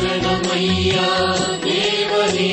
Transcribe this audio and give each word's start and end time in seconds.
சரணமையா 0.00 1.06
தேவனே 1.64 2.50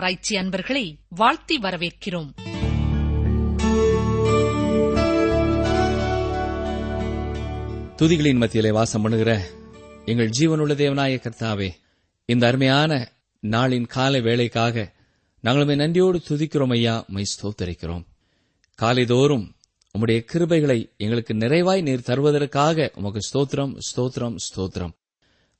ஆராய்ச்சி 0.00 0.36
அன்பர்களை 0.36 0.98
வாழ்த்தி 1.08 1.58
வரவேற்கிறோம். 1.58 2.28
துதிகளின் 7.98 8.36
மத்தியிலே 8.36 8.70
வாசம் 8.70 9.02
பண்ணுகிற 9.02 9.40
எங்கள் 10.04 10.30
ஜீவனுள்ள 10.38 10.74
தேவனாய 10.82 11.18
கர்த்தாவே 11.24 11.68
இந்த 12.24 12.46
அருமையான 12.46 13.12
நாளின் 13.42 13.86
காலை 13.86 14.20
வேலைக்காக 14.20 14.94
நாங்களுமே 15.44 15.76
நன்றியோடு 15.76 16.22
துதிக்கிறோம் 16.28 16.70
ஐயா 16.70 17.04
மை 17.08 17.24
ஸ்தோத்தரிக்கிறோம். 17.32 18.04
காலைதோறும் 18.78 19.46
உம்முடைய 19.94 20.24
கிருபைகளை 20.32 20.96
எங்களுக்கு 20.96 21.34
நிறைவாய் 21.34 21.82
நீர் 21.82 22.06
தருவதற்காக 22.06 22.90
உமக்கு 22.94 23.20
ஸ்தோத்திரம் 23.28 23.78
ஸ்தோத்திரம் 23.90 24.36
ஸ்தோத்திரம். 24.48 24.92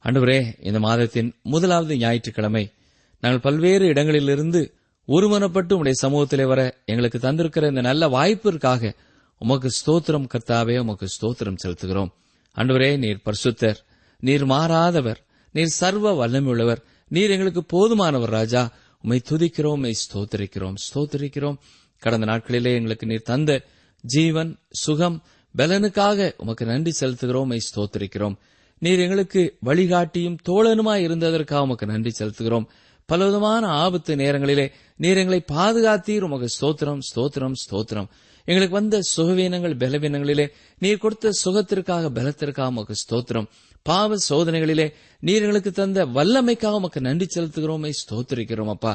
அன்றுவரே 0.04 0.42
இந்த 0.60 0.80
மாதத்தின் 0.80 1.40
முதலாவது 1.42 1.96
ஞாயிற்றுக்கிழமை 1.96 2.72
நாங்கள் 3.20 3.40
பல்வேறு 3.40 3.86
இடங்களிலிருந்து 3.86 4.74
ஒருமனப்பட்டு 5.08 5.72
உடைய 5.72 5.96
சமூகத்திலே 6.02 6.44
வர 6.46 6.82
எங்களுக்கு 6.84 7.18
தந்திருக்கிற 7.18 7.68
இந்த 7.68 7.80
நல்ல 7.80 8.08
வாய்ப்பிற்காக 8.08 8.92
உமக்கு 9.38 9.68
ஸ்தோத்திரம் 9.68 10.28
கர்த்தாவே 10.34 10.78
உமக்கு 10.78 11.06
ஸ்தோத்திரம் 11.06 11.56
செலுத்துகிறோம். 11.64 12.10
அன்றுவரே 12.56 12.98
நீர் 12.98 13.22
பரிசுத்தர் 13.24 13.78
நீர் 14.20 14.44
மாறாதவர் 14.46 15.20
நீர் 15.52 15.76
சர்வ 15.80 16.12
வல்லமையுள்ளவர் 16.20 16.80
நீர் 17.08 17.30
எங்களுக்கு 17.30 17.62
போதுமானவர் 17.66 18.32
ராஜா. 18.38 18.72
உம்மை 19.02 19.22
துதிக்கிறோம் 19.28 19.78
உமை 19.78 19.94
ஸ்தோத்தரிக்கிறோம் 20.04 20.74
ஸ்தோத்தரிக்கிறோம். 20.86 21.56
கடந்த 21.98 22.26
நாட்களிலே 22.26 22.72
எங்களுக்கு 22.74 23.06
நீர் 23.06 23.22
தந்த 23.22 23.62
ஜீவன் 24.00 24.58
சுகம் 24.70 25.22
பலனுக்காக 25.56 26.32
உமக்கு 26.36 26.66
நன்றி 26.66 26.92
செலுத்துகிறோம் 27.00 27.46
உமை 27.48 27.60
ஸ்தோத்தரிக்கிறோம். 27.70 28.36
நீர் 28.78 28.98
எங்களுக்கு 28.98 29.56
வழிகாட்டியும் 29.64 30.36
தோழனுமாய் 30.48 31.04
இருந்ததற்காக 31.08 31.60
உமக்கு 31.60 31.86
நன்றி 31.86 32.12
செலுத்துகிறோம். 32.18 32.66
பலவிதமான 33.10 33.64
ஆபத்து 33.84 34.12
நேரங்களிலே 34.22 34.66
நீர் 35.02 35.20
எங்களை 35.22 35.40
பாதுகாத்தீர். 35.52 36.26
உமக்கு 36.26 36.48
ஸ்தோத்திரம் 36.56 37.02
ஸ்தோத்திரம் 37.08 37.56
ஸ்தோத்திரம். 37.62 38.08
எங்களுக்கு 38.44 38.76
வந்த 38.78 38.96
சுகவீனங்கள் 39.16 39.74
பலவீனங்களிலே 39.82 40.46
நீர் 40.78 41.02
கொடுத்த 41.04 41.32
சுகத்திற்காக 41.44 42.10
பலத்திற்காக 42.18 42.68
உமக்கு 42.68 42.94
ஸ்தோத்திரம். 43.02 43.48
பாவ 43.82 44.16
சோதனைகளிலே 44.28 44.86
நீர் 45.20 45.42
எங்களுக்கு 45.42 45.72
தந்த 45.72 46.06
வல்லமைக்காக 46.16 46.78
உமக்கு 46.80 47.00
நன்றி 47.00 47.26
செலுத்துகிறோமே. 47.34 47.90
ஸ்தோத்திரிக்கிறோம் 48.00 48.72
அப்பா. 48.76 48.92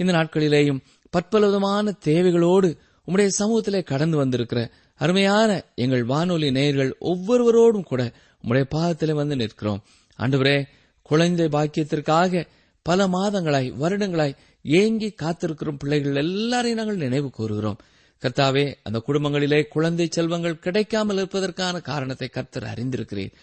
இந்த 0.00 0.12
நாட்களிலேயும் 0.12 0.80
பற்பலவிதமான 1.12 1.92
தேவைகளோடு 2.04 2.68
உம்முடைய 3.06 3.28
சமூகத்திலே 3.38 3.80
கடந்து 3.82 4.16
வந்திருக்கிற 4.16 4.60
அருமையான 5.02 5.50
எங்கள் 5.74 6.04
வானொலி 6.04 6.48
நேயர்கள் 6.50 6.90
ஒவ்வொருவரோடும் 7.00 7.88
கூட 7.90 8.02
உம்முடைய 8.42 8.64
பாதத்திலே 8.74 9.14
வந்து 9.20 9.36
நிற்கிறோம். 9.36 9.80
ஆண்டவரே 10.18 10.58
குழந்தை 11.10 11.46
பாக்கியத்திற்காக 11.46 12.42
பல 12.88 13.06
மாதங்களாய் 13.16 13.68
வருடங்களாய் 13.82 14.38
ஏங்கி 14.64 15.08
காத்திருக்கிறோம் 15.22 15.80
பிள்ளைகள் 15.82 16.20
எல்லாரையும் 16.22 16.80
நாங்கள் 16.80 17.02
நினைவு 17.04 17.28
கூறுகிறோம். 17.30 17.78
கர்த்தாவே 18.22 18.64
அந்த 18.86 18.98
குடும்பங்களிலே 19.06 19.60
குழந்தை 19.74 20.06
செல்வங்கள் 20.16 20.62
கிடைக்காமல் 20.64 21.18
இருப்பதற்கான 21.20 21.80
காரணத்தை 21.90 22.28
கர்த்தர் 22.36 22.70
அறிந்திருக்கிறேன் 22.72 23.34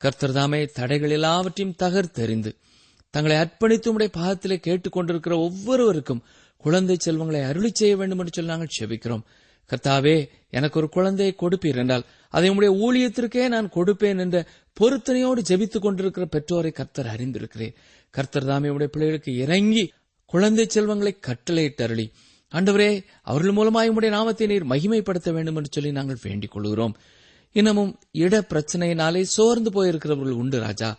கர்த்தர் 0.00 0.36
தாமே 0.38 0.60
தடைகள் 0.78 1.14
எல்லாவற்றையும் 1.16 1.76
தகர்த்தெறிந்து 1.82 2.50
தங்களை 3.14 3.36
அர்ப்பணித்து 3.42 3.88
உடைய 3.88 4.10
பாதத்திலே 4.18 4.56
கேட்டுக்கொண்டிருக்கிற 4.66 5.34
ஒவ்வொருவருக்கும் 5.46 6.24
குழந்தை 6.64 6.96
செல்வங்களை 6.98 7.40
அருளி 7.50 7.70
செய்ய 7.72 7.94
வேண்டும் 7.96 8.20
என்று 8.22 8.34
சொல்லி 8.34 8.52
நாங்கள் 8.52 8.76
செபிக்கிறோம். 8.78 9.24
கர்த்தாவே 9.70 10.16
எனக்கு 10.56 10.78
ஒரு 10.80 10.88
குழந்தையை 10.96 11.32
கொடுப்பீர் 11.42 11.78
என்றால் 11.82 12.04
அதை 12.34 12.48
உடைய 12.56 12.72
ஊழியத்திற்கே 12.84 13.44
நான் 13.54 13.68
கொடுப்பேன் 13.76 14.22
என்ற 14.24 14.38
பொருத்தனையோடு 14.76 15.40
ஜெபித்துக் 15.50 15.84
கொண்டிருக்கிற 15.86 16.24
பெற்றோரை 16.34 16.72
கர்த்தர் 16.78 17.12
அறிந்திருக்கிறேன் 17.14 17.76
கர்த்தர் 18.14 18.44
தாமே 18.44 18.68
உடைய 18.68 18.88
பிள்ளைகளுக்கு 18.92 19.32
இறங்கி 19.36 19.84
குழந்தை 20.26 20.64
செல்வங்களை 20.68 21.12
கட்டளை 21.20 21.74
அருளி 21.76 22.06
ஆண்டவரே 22.52 23.04
அவர்கள் 23.22 23.52
மூலமாக 23.52 23.90
உடைய 23.90 24.14
நாமத்தை 24.14 24.46
நீர் 24.46 24.66
மகிமைப்படுத்த 24.66 25.30
வேண்டும் 25.32 25.56
என்று 25.56 25.70
சொல்லி 25.70 25.92
நாங்கள் 25.92 26.22
வேண்டிக் 26.22 26.50
கொள்கிறோம். 26.50 26.94
இன்னமும் 27.52 27.92
இட 28.10 28.34
பிரச்சனையினாலே 28.48 29.22
சோர்ந்து 29.36 29.70
போயிருக்கிறவர்கள் 29.70 30.38
உண்டு 30.42 30.58
ராஜா. 30.60 30.90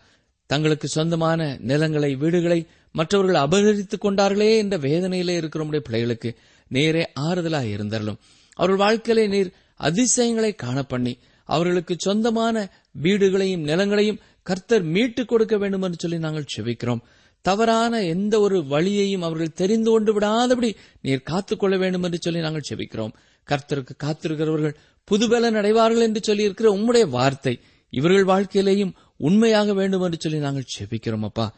தங்களுக்கு 0.50 0.88
சொந்தமான 0.88 1.58
நிலங்களை 1.62 2.16
வீடுகளை 2.16 2.60
மற்றவர்கள் 2.96 3.42
அபகரித்துக் 3.42 4.04
கொண்டார்களே 4.04 4.50
என்ற 4.58 4.78
வேதனையிலே 4.78 5.36
இருக்கிற 5.36 5.64
பிள்ளைகளுக்கு 5.66 6.30
நேரே 6.72 7.04
ஆறுதலாக 7.20 7.68
இருந்தாலும் 7.68 8.20
அவர்கள் 8.58 8.82
வாழ்க்கையிலே 8.84 9.28
நீர் 9.28 9.50
அதிசயங்களை 9.80 10.56
காணப்பண்ணி 10.64 11.14
அவர்களுக்கு 11.50 11.96
சொந்தமான 11.98 12.56
வீடுகளையும் 13.02 13.66
நிலங்களையும் 13.72 14.22
கர்த்தர் 14.46 14.84
மீட்டுக் 14.84 15.28
கொடுக்க 15.28 15.58
வேண்டும் 15.58 15.82
என்று 15.82 15.98
சொல்லி 16.00 16.18
நாங்கள் 16.18 16.52
செபிக்கிறோம். 16.56 17.02
தவறான 17.42 18.04
எந்த 18.04 18.40
ஒரு 18.40 18.58
வழியையும் 18.66 19.22
அவர்கள் 19.22 19.58
தெரிந்து 19.62 19.90
கொண்டு 19.92 20.12
விடாதபடி 20.20 20.76
நீர் 21.02 21.28
காத்துக்கொள்ள 21.32 21.78
வேண்டும் 21.78 22.04
என்று 22.04 22.18
சொல்லி 22.22 22.40
நாங்கள் 22.40 22.68
செபிக்கிறோம். 22.70 23.14
கர்த்தருக்கு 23.50 23.94
காத்திருக்கிறவர்கள் 24.04 24.76
புதுபலன் 25.12 25.58
அடைவார்கள் 25.58 26.02
என்று 26.02 26.22
சொல்லி 26.24 26.44
இருக்கிற 26.44 26.70
உம்முடைய 26.74 27.10
வார்த்தை 27.10 27.60
இவர்கள் 27.90 28.26
வாழ்க்கையிலேயும் 28.26 28.94
உண்மையாக 29.18 29.74
வேண்டும் 29.74 30.02
என்று 30.02 30.18
சொல்லி 30.20 30.38
நாங்கள் 30.38 30.72
செபிக்கிறோம் 30.80 31.24
அப்பா. 31.24 31.56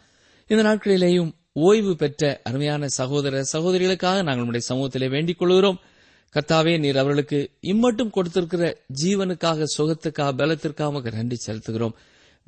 இந்த 0.47 0.63
நாட்களிலேயும் 0.63 1.31
ஓய்வு 1.51 1.95
பெற்ற 1.95 2.41
அருமையான 2.43 2.87
சகோதர 2.87 3.43
சகோதரிகளுக்காக 3.53 4.17
நாங்கள் 4.23 4.35
நம்முடைய 4.35 4.65
சமூகத்திலே 4.69 5.09
வேண்டிக் 5.09 5.39
கொள்கிறோம். 5.39 5.79
கர்த்தாவே 6.33 6.79
நீர் 6.79 6.97
அவர்களுக்கு 6.97 7.39
இம்மட்டும் 7.61 8.09
கொடுத்திருக்கிற 8.09 8.77
ஜீவனுக்காக 9.01 9.63
சுகத்துக்காக 9.77 10.31
பலத்திற்காக 10.37 11.11
நன்றி 11.11 11.37
செலுத்துகிறோம். 11.47 11.95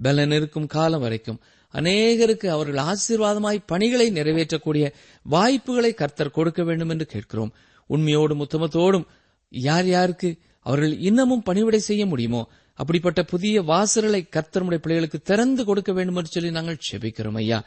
பலன் 0.01 0.31
இருக்கும் 0.31 0.67
காலம் 0.67 1.01
வரைக்கும். 1.01 1.39
அநேகருக்கு 1.73 2.47
அவர்கள் 2.47 2.79
ஆசீர்வாதமாய் 2.83 3.63
பணிகளை 3.65 4.09
நிறைவேற்றக்கூடிய 4.09 4.93
வாய்ப்புகளை 5.23 5.93
கர்த்தர் 5.93 6.31
கொடுக்க 6.31 6.63
வேண்டும் 6.63 6.89
என்று 6.89 7.05
கேட்கிறோம். 7.05 7.53
உண்மையோடும் 7.89 8.43
உத்தமத்தோடும் 8.45 9.05
யார் 9.49 9.87
யாருக்கு 9.87 10.37
அவர்கள் 10.59 10.97
இன்னமும் 10.97 11.43
பணிவிடை 11.43 11.79
செய்ய 11.79 12.05
முடியுமோ? 12.05 12.49
அப்படிப்பட்ட 12.73 13.23
புதிய 13.23 13.61
வாசல்களை 13.61 14.21
கர்த்தருடைய 14.31 14.77
பிள்ளைகளுக்கு 14.77 15.19
திறந்து 15.19 15.65
கொடுக்க 15.65 15.91
வேண்டும் 15.93 16.15
என்று 16.15 16.29
சொல்லி 16.29 16.51
நாங்கள் 16.51 16.77
செபிக்கிறோம் 16.91 17.35
ஐயா. 17.35 17.65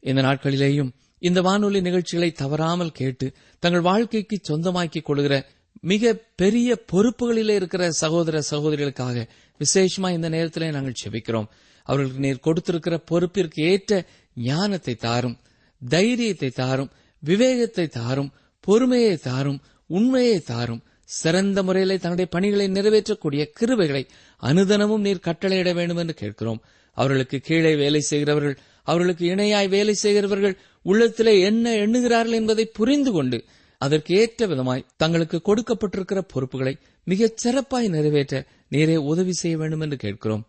இந்த 0.00 0.22
நாட்களிலேயும் 0.22 0.90
இந்த 1.18 1.40
வானொலி 1.40 1.80
நிகழ்ச்சிகளை 1.80 2.32
தவறாமல் 2.32 2.92
கேட்டு 2.92 3.32
தங்கள் 3.58 3.80
வாழ்க்கைக்கு 3.80 4.38
சொந்தமாக்கிக் 4.42 5.04
கொள்கிற 5.04 5.34
மிக 5.80 6.14
பெரிய 6.34 6.84
பொறுப்புகளிலே 6.92 7.54
இருக்கிற 7.54 7.90
சகோதர 7.90 8.42
சகோதரிகளுக்காக 8.50 9.28
விசேஷமா 9.60 10.10
இந்த 10.10 10.28
நேரத்திலே 10.28 10.70
நாங்கள் 10.70 11.00
செபிக்கிறோம். 11.04 11.48
அவர்களுக்கு 11.82 12.24
நீர் 12.26 12.44
கொடுத்திருக்கிற 12.46 12.96
பொறுப்பிற்கு 13.10 13.60
ஏற்ற 13.72 13.92
ஞானத்தை 14.34 14.94
தாரும் 14.94 15.36
தைரியத்தை 15.82 16.50
தாரும் 16.50 16.90
விவேகத்தை 17.22 17.86
தாரும் 17.88 18.32
பொறுமையை 18.60 19.16
தாரும் 19.16 19.60
உண்மையை 19.90 20.40
தாரும் 20.40 20.82
சிறந்த 21.04 21.62
முறையிலே 21.62 21.96
தன்னுடைய 21.96 22.28
பணிகளை 22.30 22.66
நிறைவேற்றக்கூடிய 22.68 23.42
கிருபைகளை 23.60 24.02
அனுதனமும் 24.42 25.04
நீர் 25.06 25.26
கட்டளையிட 25.26 25.74
வேண்டும் 25.74 25.96
என்று 25.96 26.14
கேட்கிறோம். 26.14 26.60
அவர்களுக்கு 26.96 27.38
கீழே 27.38 27.72
வேலை 27.74 28.00
செய்கிறவர்கள் 28.00 28.56
அவர்களுக்கு 28.82 29.24
இணையாய் 29.26 29.68
வேலை 29.68 29.94
செய்கிறவர்கள் 29.94 30.54
உள்ளத்திலே 30.82 31.34
என்ன 31.40 31.74
எண்ணுகிறார்கள் 31.74 32.38
என்பதை 32.40 32.64
புரிந்து 32.78 33.10
கொண்டு 33.12 33.38
அதற்கு 33.78 34.14
ஏற்ற 34.14 34.46
விதமாய் 34.46 34.86
தங்களுக்கு 34.96 35.38
கொடுக்கப்பட்டிருக்கிற 35.48 36.20
பொறுப்புகளை 36.28 36.74
மிகச் 37.04 37.36
சிறப்பாய் 37.36 37.88
நிறைவேற்ற 37.88 38.46
நீரே 38.70 38.96
உதவி 38.96 39.32
செய்ய 39.32 39.56
வேண்டும் 39.56 39.80
என்று 39.80 39.96
கேட்கிறோம். 39.96 40.44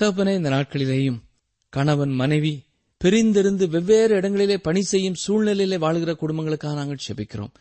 தகப்பனே 0.00 0.32
இந்த 0.34 0.50
நாட்களிலேயும் 0.50 1.18
கணவன் 1.68 2.10
மனைவி 2.10 2.62
பிரிந்திருந்து 3.00 3.64
வெவ்வேறு 3.68 4.16
இடங்களிலே 4.16 4.56
பணி 4.58 4.82
செய்யும் 4.82 5.16
சூழ்நிலையிலே 5.26 5.78
வாழ்கிற 5.78 6.12
குடும்பங்களுக்காக 6.12 6.74
நாங்கள் 6.74 7.04
செபிக்கிறோம். 7.06 7.52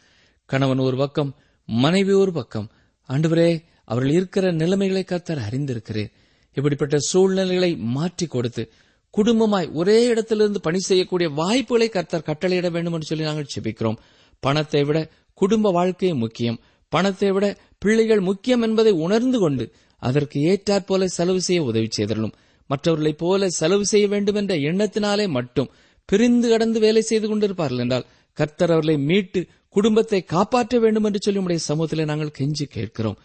கணவன் 0.45 0.77
ஒரு 0.77 0.97
பக்கம் 0.97 1.35
மனைவி 1.65 2.13
ஒரு 2.13 2.31
பக்கம். 2.31 2.67
ஆண்டவரே 3.09 3.63
அவர்கள் 3.83 4.11
இருக்கிற 4.11 4.51
நிலைமைகளை 4.51 5.03
கத்தர் 5.07 5.41
அறிந்திருக்கிறேன் 5.47 6.11
இப்படிப்பட்ட 6.57 6.97
சூழ்நிலைகளை 6.99 7.75
மாற்றி 7.75 8.27
கொடுத்து 8.27 8.71
குடும்பமாய் 9.13 9.71
ஒரே 9.71 10.03
இடத்திலிருந்து 10.03 10.59
பணி 10.59 10.79
செய்யக்கூடிய 10.79 11.29
வாய்ப்புகளை 11.29 11.89
கர்த்தர் 11.89 12.27
கட்டளையிட 12.27 12.71
வேண்டும் 12.71 12.93
என்று 12.93 13.05
சொல்லி 13.05 13.23
நாங்கள் 13.23 13.53
செபிக்கிறோம். 13.55 13.97
பணத்தை 14.39 14.83
விட 14.83 15.09
குடும்ப 15.33 15.71
வாழ்க்கை 15.71 16.13
முக்கியம். 16.13 16.59
பணத்தை 16.91 17.31
விட 17.31 17.57
பிள்ளைகள் 17.77 18.19
முக்கியம் 18.19 18.61
என்பதை 18.61 18.91
உணர்ந்து 18.91 19.39
கொண்டு 19.39 19.65
அதற்கு 20.07 20.37
ஏற்றாற்போல 20.51 21.05
செலவு 21.17 21.41
செய்ய 21.41 21.61
உதவி 21.63 21.89
செய்தலும் 21.89 22.33
மற்றவர்களைப் 22.69 23.17
போல 23.17 23.49
செலவு 23.59 23.85
செய்ய 23.85 24.05
வேண்டும் 24.07 24.35
என்ற 24.35 24.53
எண்ணத்தினாலே 24.69 25.25
மட்டும் 25.27 25.71
பிரிந்து 26.09 26.47
கடந்து 26.49 26.79
வேலை 26.79 27.01
செய்து 27.01 27.27
கொண்டிருப்பார்கள் 27.27 27.83
என்றால் 27.83 28.09
கர்த்தர் 28.37 28.71
அவர்களை 28.71 28.95
மீட்டு 29.09 29.39
குடும்பத்தை 29.69 30.19
காப்பாற்ற 30.23 30.79
வேண்டும் 30.79 31.03
என்று 31.03 31.19
சொல்லி 31.21 31.39
உடைய 31.39 31.61
சமூகத்திலே 31.67 32.05
நாங்கள் 32.05 32.35
கெஞ்சி 32.37 32.65
கேட்கிறோம். 32.69 33.17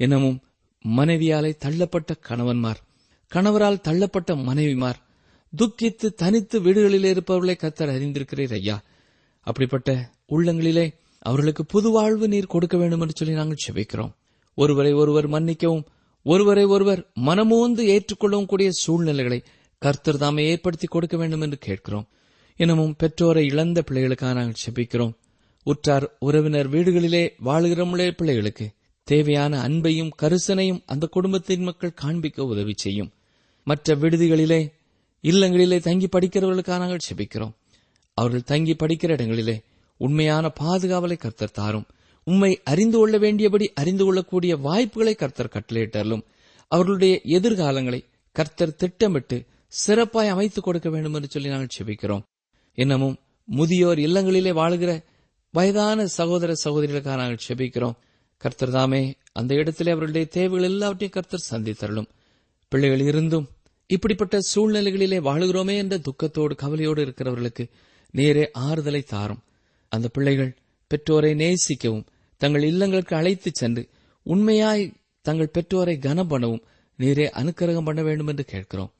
இன்னமும் 0.00 0.38
மனைவியாலே 0.84 1.52
தள்ளப்பட்ட 1.64 2.12
கணவன்மார் 2.28 2.80
கணவரால் 3.32 3.82
தள்ளப்பட்ட 3.88 4.30
மனைவிமார் 4.48 5.00
துக்கித்து 5.52 6.08
தனித்து 6.22 6.56
வீடுகளிலே 6.60 7.10
இருப்பவர்களை 7.14 7.56
கர்த்தர் 7.56 7.94
அறிந்திருக்கிறீர் 7.94 8.54
ஐயா. 8.54 8.76
அப்படிப்பட்ட 9.46 9.90
உள்ளங்களிலே 10.28 10.86
அவர்களுக்கு 11.22 11.62
புது 11.64 11.88
வாழ்வு 11.90 12.26
நீர் 12.28 12.52
கொடுக்க 12.54 12.76
வேண்டும் 12.76 13.02
என்று 13.04 13.16
சொல்லி 13.16 13.34
நாங்கள் 13.34 13.64
செபிக்கிறோம். 13.66 14.14
ஒருவரை 14.58 14.92
ஒருவர் 14.92 15.26
மன்னிக்கவும் 15.26 15.86
ஒருவரை 16.28 16.64
ஒருவர் 16.64 17.06
மனமோந்து 17.20 17.82
ஏற்றுக்கொள்ளவும் 17.86 18.46
கூடிய 18.46 18.70
சூழ்நிலைகளை 18.70 19.42
கர்த்தர் 19.78 20.16
தாமே 20.16 20.46
ஏற்படுத்தி 20.46 20.86
கொடுக்க 20.86 21.16
வேண்டும் 21.16 21.40
என்று 21.40 21.58
கேட்கிறோம். 21.58 22.06
இன்னமும் 22.56 22.94
பெற்றோரை 22.98 23.46
இழந்த 23.46 23.84
பிள்ளைகளுக்காக 23.90 24.32
நாங்கள் 24.32 24.62
செபிக்கிறோம். 24.66 25.12
உற்றார் 25.62 26.16
உறவினர் 26.18 26.70
வீடுகளிலே 26.70 27.30
வாழுகிறமுள்ள 27.44 28.10
பிள்ளைகளுக்கு 28.10 28.70
தேவையான 29.04 29.68
அன்பையும் 29.68 30.10
கரிசனையும் 30.22 30.82
அந்த 30.86 31.06
குடும்பத்தின் 31.06 31.62
மக்கள் 31.62 31.94
காண்பிக்க 31.94 32.44
உதவி 32.44 32.72
செய்யும். 32.76 33.10
மற்ற 33.64 33.96
விடுதிகளிலே 33.96 34.72
இல்லங்களிலே 35.22 35.80
தங்கி 35.80 36.06
படிக்கிறவர்களுக்காக 36.06 36.78
நாங்கள் 36.78 37.06
செபிக்கிறோம். 37.10 37.52
அவர்கள் 38.14 38.42
தங்கி 38.42 38.72
படிக்கிற 38.72 39.08
இடங்களிலே 39.08 39.60
உண்மையான 39.96 40.52
பாதுகாவலை 40.60 41.16
கர்த்தர் 41.16 41.50
தாரும். 41.50 41.86
உண்மை 42.30 42.60
அறிந்து 42.64 42.98
கொள்ள 42.98 43.18
வேண்டியபடி 43.18 43.72
அறிந்து 43.74 44.04
கொள்ளக்கூடிய 44.04 44.56
வாய்ப்புகளை 44.56 45.14
கர்த்தர் 45.14 45.52
கட்டளையிட்டாலும் 45.52 46.22
அவர்களுடைய 46.68 47.20
எதிர்காலங்களை 47.24 48.04
கர்த்தர் 48.32 48.74
திட்டமிட்டு 48.74 49.44
சிறப்பாய் 49.86 50.28
அமைத்துக் 50.28 50.64
கொடுக்க 50.64 50.90
வேண்டும் 50.90 51.14
என்று 51.14 51.28
சொல்லி 51.28 51.48
நாங்கள் 51.48 51.76
செபிக்கிறோம். 51.78 52.22
இன்னமும் 52.74 53.16
முதியோர் 53.44 53.98
இல்லங்களிலே 53.98 54.52
வாழ்கிற 54.52 55.02
வயதான 55.52 56.06
சகோதர 56.06 56.54
சகோதரிகளுக்காக 56.64 57.16
நாங்கள் 57.16 57.44
செபிக்கிறோம். 57.48 57.96
கர்த்தர் 58.36 58.70
தாமே 58.70 59.14
அந்த 59.32 59.54
இடத்திலே 59.54 59.90
அவர்களுடைய 59.90 60.26
தேவைகள் 60.32 60.70
எல்லாவற்றையும் 60.70 61.16
கர்த்தர் 61.18 61.46
சந்தித்தரலும் 61.50 62.08
பிள்ளைகள் 62.68 63.00
இருந்தும் 63.00 63.48
இப்படிப்பட்ட 63.86 64.38
சூழ்நிலைகளிலே 64.54 65.20
வாழுகிறோமே 65.28 65.76
என்ற 65.76 65.98
துக்கத்தோடு 65.98 66.54
கவலையோடு 66.54 67.04
இருக்கிறவர்களுக்கு 67.04 67.70
நேரே 68.10 68.50
ஆறுதலை 68.58 69.02
தாரும். 69.02 69.42
அந்த 69.88 70.08
பிள்ளைகள் 70.08 70.56
பெற்றோரை 70.86 71.32
நேசிக்கவும் 71.34 72.06
தங்கள் 72.36 72.62
இல்லங்களுக்கு 72.62 73.14
அழைத்துச் 73.14 73.54
சென்று 73.54 73.88
உண்மையாய் 74.22 74.92
தங்கள் 75.22 75.48
பெற்றோரை 75.48 75.98
கனம் 75.98 76.30
பண்ணவும் 76.30 76.62
நீரே 76.98 77.26
அனுக்கிரகம் 77.40 77.84
பண்ண 77.84 78.02
வேண்டும் 78.02 78.26
என்று 78.26 78.44
கேட்கிறோம். 78.44 78.92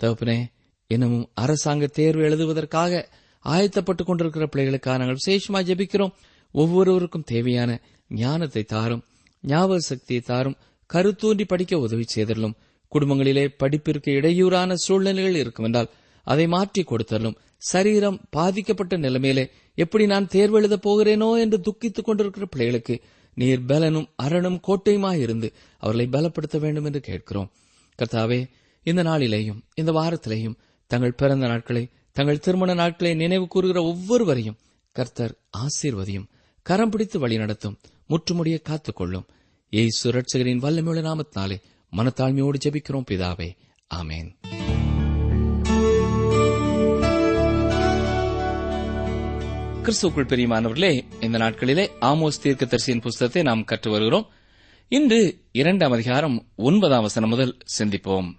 தகப்பனே 0.00 0.38
இன்னமும் 0.86 1.30
அரசாங்க 1.34 1.86
தேர்வு 1.86 2.22
எழுதுவதற்காக 2.22 3.08
ஆயத்தப்பட்டுக் 3.44 4.04
கொண்டிருக்கிற 4.04 4.46
பிள்ளைகளுக்காக 4.46 4.98
நாங்கள் 4.98 5.18
விசேஷமாக 5.24 5.74
ஜெபிக்கிறோம். 5.74 6.12
ஒவ்வொருவருக்கும் 6.54 7.24
தேவையான 7.26 7.80
ஞானத்தை 8.08 8.62
தாரும் 8.62 9.04
ஞாபக 9.40 9.78
சக்தியை 9.78 10.22
தாரும் 10.22 10.56
கருத்தூண்டி 10.92 11.44
படிக்க 11.46 11.78
உதவி 11.78 12.04
செய்தரலும் 12.14 12.56
குடும்பங்களிலே 12.92 13.48
படிப்பிற்கு 13.56 14.10
இடையூறான 14.12 14.74
சூழ்நிலைகள் 14.74 15.34
இருக்கும் 15.34 15.64
என்றால் 15.64 15.90
அதை 16.26 16.46
மாற்றி 16.46 16.82
கொடுத்தலும் 16.82 17.36
சரீரம் 17.58 18.20
பாதிக்கப்பட்ட 18.30 18.96
நிலைமையிலே 18.96 19.50
எப்படி 19.74 20.06
நான் 20.06 20.28
தேர்வு 20.28 20.56
எழுதப் 20.58 20.88
போகிறேனோ 20.88 21.38
என்று 21.38 21.60
துக்கித்துக் 21.60 22.04
கொண்டிருக்கிற 22.04 22.46
பிள்ளைகளுக்கு 22.46 23.00
நீர் 23.34 23.64
பலனும் 23.64 24.08
அரணும் 24.22 24.60
கோட்டையுமாயிருந்து 24.68 25.52
அவர்களை 25.78 26.06
பலப்படுத்த 26.12 26.58
வேண்டும் 26.58 26.84
என்று 26.84 27.00
கேட்கிறோம். 27.00 27.50
கர்த்தாவே 27.98 28.50
இந்த 28.82 29.02
நாளிலேயும் 29.02 29.60
இந்த 29.74 29.92
வாரத்திலேயும் 29.92 30.54
தங்கள் 30.86 31.14
பிறந்த 31.14 31.46
நாட்களை 31.46 31.88
தங்கள் 32.12 32.38
திருமண 32.38 32.74
நாட்களை 32.74 33.14
நினைவு 33.14 33.48
கூறுகிற 33.48 33.82
ஒவ்வொருவரையும் 33.82 34.58
கர்த்தர் 34.92 35.38
ஆசீர்வதியும் 35.58 36.28
கரம் 36.62 36.90
பிடித்து 36.90 37.18
வழி 37.18 37.36
நடத்தும் 37.36 37.78
முற்றுமுடிய 38.06 38.60
காத்துக்கொள்ளும் 38.68 39.26
ஏய் 39.70 39.98
சுரட்சகரின் 40.04 40.62
வல்லமையுள்ள 40.64 41.02
நாமத்தினாலே 41.02 41.56
மனத்தாழ்மையோடு 41.96 42.54
ஜெபிக்கிறோம் 42.64 43.04
பிதாவே. 43.10 43.56
ஆமேன். 43.94 44.61
கிறிஸ்துக்குள் 49.82 50.28
பிரியமானவர்களே 50.28 51.24
இந்த 51.24 51.38
நாட்களிலே 51.38 51.88
ஆமோஸ் 52.00 52.38
தீர்க்கதரிசியின் 52.42 53.00
புஸ்தகத்தை 53.00 53.42
நாம் 53.42 53.64
கற்று 53.64 53.90
வருகிறோம். 53.90 54.30
இன்று 54.88 55.38
இரண்டாம் 55.52 55.92
அதிகாரம் 55.92 56.46
ஒன்பதாம் 56.56 57.02
வசனம் 57.02 57.28
முதல் 57.28 57.56
சிந்திப்போம். 57.78 58.34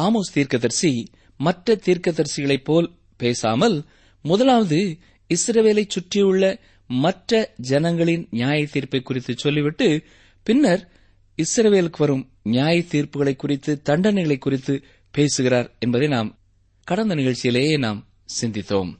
ஆமோஸ் 0.00 0.32
தீர்க்கதரிசி 0.32 1.10
மற்ற 1.36 1.74
தீர்க்கதரிசிகளைப் 1.74 2.64
போல் 2.64 2.94
பேசாமல் 3.16 3.84
முதலாவது 4.22 4.98
இஸ்ரவேலை 5.28 5.84
சுற்றியுள்ள 5.88 6.60
மற்ற 6.86 7.52
ஜனங்களின் 7.56 8.26
நியாய 8.30 8.66
தீர்ப்பை 8.66 9.00
குறித்து 9.00 9.34
சொல்லிவிட்டு 9.36 10.02
பின்னர் 10.42 10.88
இஸ்ரவேலுக்கு 11.36 11.98
வரும் 11.98 12.30
நியாய 12.42 12.78
தீர்ப்புகளை 12.78 13.36
குறித்து 13.36 13.80
தண்டனைகளை 13.84 14.38
குறித்து 14.38 14.84
பேசுகிறார் 15.10 15.76
என்பதை 15.78 16.08
நாம் 16.08 16.38
கடந்த 16.84 17.14
நிகழ்ச்சியிலேயே 17.14 17.78
நாம் 17.78 18.06
சிந்தித்தோம். 18.40 18.99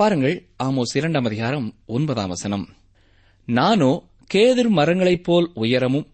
பாருங்கள் 0.00 0.48
ஆமோஸ் 0.64 0.94
இரண்டாம் 0.94 1.24
அதிகாரம் 1.24 1.74
ஒன்பதாம் 1.86 2.28
வசனம். 2.28 2.68
நானோ 3.46 4.02
கேதிர் 4.34 4.68
மரங்களைப் 4.68 5.24
போல் 5.24 5.50
உயரமும் 5.54 6.06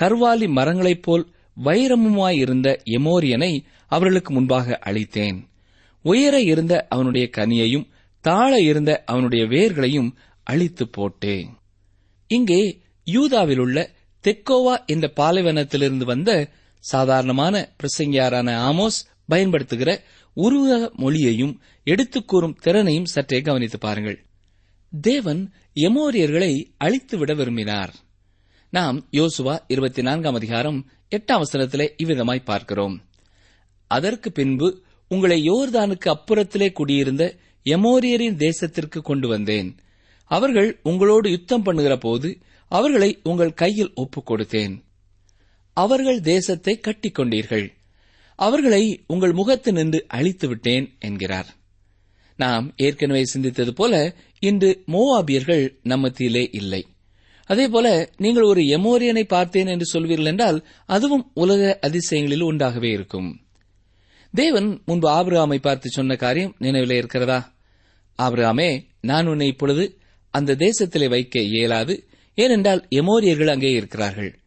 கர்வாலி 0.00 0.48
மரங்களைப் 0.48 1.02
போல் 1.02 1.32
வைரமுமாயிருந்த 1.64 2.76
எமோரியனை 2.84 3.64
அவர்களுக்கு 3.86 4.32
முன்பாக 4.32 4.78
அளித்தேன். 4.78 5.48
உயர 6.02 6.40
இருந்த 6.40 6.86
அவனுடைய 6.88 7.30
கனியையும் 7.36 7.88
தாழ 8.20 8.60
இருந்த 8.60 9.02
அவனுடைய 9.06 9.44
வேர்களையும் 9.44 10.14
அழித்து 10.42 10.88
போட்டேன். 10.88 11.58
இங்கே 12.26 12.80
யூதாவில் 13.04 13.58
உள்ள 13.58 13.90
தெக்கோவா 14.22 14.76
இந்த 14.86 15.12
பாலைவனத்திலிருந்து 15.16 16.04
வந்த 16.04 16.48
சாதாரணமான 16.78 17.68
பிரசங்கியாரான 17.82 18.58
ஆமோஸ் 18.70 19.06
பயன்படுத்துகிற 19.26 20.04
உருவக 20.34 20.92
மொழியையும் 20.96 21.60
எடுத்துக் 21.84 22.28
கூறும் 22.28 22.56
திறனையும் 22.60 23.04
சற்றே 23.04 23.40
கவனித்து 23.40 23.78
பாருங்கள். 23.78 24.26
தேவன் 25.00 25.52
எமோரியர்களை 25.74 26.72
அழித்துவிட 26.84 27.36
விரும்பினார். 27.36 27.94
நாம் 28.70 29.08
யோசுவா 29.10 29.58
இருபத்தி 29.66 30.02
நான்காம் 30.02 30.34
அதிகாரம் 30.34 30.90
எட்டாம் 31.16 31.42
வசனத்திலே 31.42 31.88
இவ்விதமாய் 32.02 32.44
பார்க்கிறோம். 32.44 33.02
அதற்கு 33.86 34.32
பின்பு 34.32 34.82
உங்களை 35.08 35.42
யோர்தானுக்கு 35.42 36.04
அப்புறத்திலே 36.04 36.72
குடியிருந்த 36.72 37.36
எமோரியரின் 37.64 38.36
தேசத்திற்கு 38.36 39.00
கொண்டு 39.00 39.28
வந்தேன். 39.28 39.76
அவர்கள் 40.24 40.80
உங்களோடு 40.82 41.30
யுத்தம் 41.30 41.62
பண்ணுகிற 41.62 41.96
போது 41.96 42.38
அவர்களை 42.68 43.20
உங்கள் 43.22 43.54
கையில் 43.54 43.92
ஒப்புக் 43.94 44.30
கொடுத்தேன். 44.30 44.82
அவர்கள் 45.72 46.20
தேசத்தை 46.20 46.80
கட்டிக்கொண்டீர்கள். 46.80 47.68
அவர்களை 48.38 49.04
உங்கள் 49.06 49.32
முகத்து 49.32 49.72
நின்று 49.72 50.04
அழித்து 50.08 50.48
விட்டேன் 50.48 50.96
என்கிறார். 50.98 51.50
நாம் 52.36 52.72
ஏற்கனவே 52.76 53.22
சிந்தித்தது 53.34 53.70
போல 53.70 54.16
இன்று 54.38 54.82
மோவாபியர்கள் 54.86 55.64
நம்மத்திலே 55.84 56.48
இல்லை. 56.50 56.86
அதேபோல 57.46 58.12
நீங்கள் 58.16 58.42
ஒரு 58.42 58.60
எமோரியனை 58.60 59.22
பார்த்தேன் 59.22 59.66
என்று 59.66 59.86
சொல்வீர்கள் 59.92 60.24
என்றால் 60.24 60.66
அதுவும் 60.86 61.30
உலக 61.34 61.78
அதிசயங்களில் 61.82 62.46
உண்டாகவே 62.50 62.90
இருக்கும். 62.92 63.40
தேவன் 64.34 64.82
முன்பு 64.86 65.08
ஆபிரகாமை 65.08 65.56
பார்த்து 65.56 65.90
சொன்ன 65.90 66.16
காரியம் 66.16 66.56
நினைவிலே 66.60 66.96
இருக்கிறதா? 66.96 67.54
ஆபிரகாமே 68.18 68.84
நான் 69.00 69.26
உன்னை 69.26 69.46
இப்பொழுது 69.46 69.98
அந்த 70.30 70.54
தேசத்திலே 70.54 71.08
வைக்க 71.08 71.40
இயலாது 71.40 72.08
ஏனென்றால் 72.34 72.86
எமோரியர்கள் 72.90 73.50
அங்கே 73.50 73.70
இருக்கிறார்கள். 73.70 74.38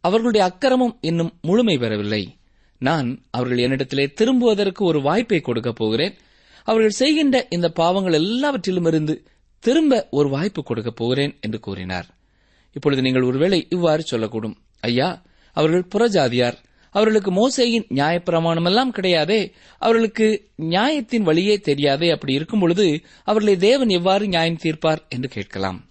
அவர்களுடைய 0.00 0.46
அக்கிரமம் 0.46 0.98
இன்னும் 1.00 1.38
முழுமை 1.42 1.78
பெறவில்லை. 1.78 2.38
நான் 2.78 3.24
அவர்கள் 3.30 3.58
என்னிடத்திலே 3.58 4.12
திரும்புவதற்கு 4.12 4.84
ஒரு 4.84 5.02
வாய்ப்பை 5.02 5.40
கொடுக்கப் 5.40 5.76
போகிறேன். 5.76 6.14
அவர்கள் 6.64 6.90
செய்கின்ற 6.90 7.46
இந்த 7.50 7.68
பாவங்கள் 7.68 8.12
எல்லாவற்றிலுமிருந்து 8.12 9.26
திரும்ப 9.58 10.06
ஒரு 10.10 10.28
வாய்ப்பு 10.28 10.62
கொடுக்கப் 10.62 10.96
போகிறேன் 10.96 11.38
என்று 11.40 11.60
கூறினார். 11.60 12.06
இப்பொழுது 12.72 13.02
நீங்கள் 13.02 13.22
ஒருவேளை 13.22 13.66
இவ்வாறு 13.70 14.04
சொல்லக்கூடும். 14.10 14.54
ஐயா 14.80 15.22
அவர்கள் 15.52 15.86
புறஜாதியார். 15.94 16.54
அவர்களுக்கு 16.90 17.30
மோசையின் 17.30 17.86
நியாயப்பிரமாணம் 17.94 18.64
எல்லாம் 18.64 18.94
கிடையாதே. 18.94 19.52
அவர்களுக்கு 19.78 20.48
நியாயத்தின் 20.56 21.22
வழியே 21.22 21.58
தெரியாதே. 21.58 22.10
அப்படி 22.10 22.32
இருக்கும் 22.32 22.60
பொழுது 22.60 23.00
அவர்களை 23.24 23.56
தேவன் 23.56 23.88
எவ்வாறு 23.88 24.28
நியாயம் 24.28 24.58
தீர்ப்பார் 24.62 25.08
என்று 25.08 25.28
கேட்கலாம். 25.28 25.90